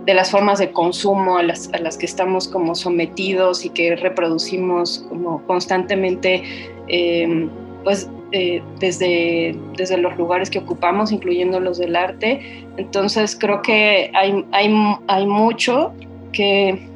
de 0.06 0.14
las 0.14 0.30
formas 0.30 0.58
de 0.58 0.72
consumo 0.72 1.36
a 1.36 1.42
las, 1.42 1.72
a 1.72 1.78
las, 1.78 1.96
que 1.96 2.06
estamos 2.06 2.48
como 2.48 2.74
sometidos 2.74 3.64
y 3.64 3.70
que 3.70 3.96
reproducimos 3.96 5.04
como 5.08 5.44
constantemente, 5.46 6.42
em, 6.88 7.50
pues 7.84 8.08
eh, 8.32 8.62
desde, 8.78 9.56
desde 9.76 9.96
los 9.96 10.16
lugares 10.16 10.50
que 10.50 10.58
ocupamos, 10.58 11.12
incluyendo 11.12 11.60
los 11.60 11.78
del 11.78 11.96
arte. 11.96 12.64
Entonces 12.76 13.36
creo 13.38 13.62
que 13.62 14.10
hay, 14.14 14.44
hay, 14.52 14.72
hay 15.08 15.26
mucho 15.26 15.92
que, 16.32 16.86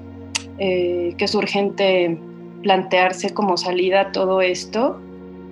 eh, 0.58 1.14
que 1.16 1.24
es 1.24 1.34
urgente 1.34 2.18
plantearse 2.62 3.34
como 3.34 3.56
salida 3.56 4.00
a 4.00 4.12
todo 4.12 4.40
esto 4.40 5.00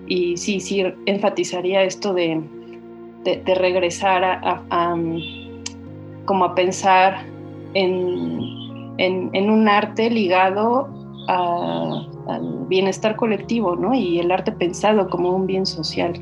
y 0.06 0.36
sí, 0.36 0.60
sí, 0.60 0.84
enfatizaría 1.06 1.82
esto 1.84 2.12
de, 2.14 2.40
de, 3.24 3.54
regresar 3.54 4.24
a, 4.24 4.62
a, 4.70 4.96
como 6.24 6.44
a 6.44 6.54
pensar 6.54 7.24
en, 7.74 9.50
un 9.50 9.68
arte 9.68 10.10
ligado 10.10 10.88
al 12.28 12.66
bienestar 12.66 13.16
colectivo, 13.16 13.76
¿no? 13.76 13.94
Y 13.94 14.18
el 14.18 14.30
arte 14.30 14.52
pensado 14.52 15.08
como 15.08 15.30
un 15.30 15.46
bien 15.46 15.66
social. 15.66 16.12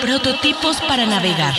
Prototipos 0.00 0.80
para 0.88 1.06
navegar. 1.06 1.54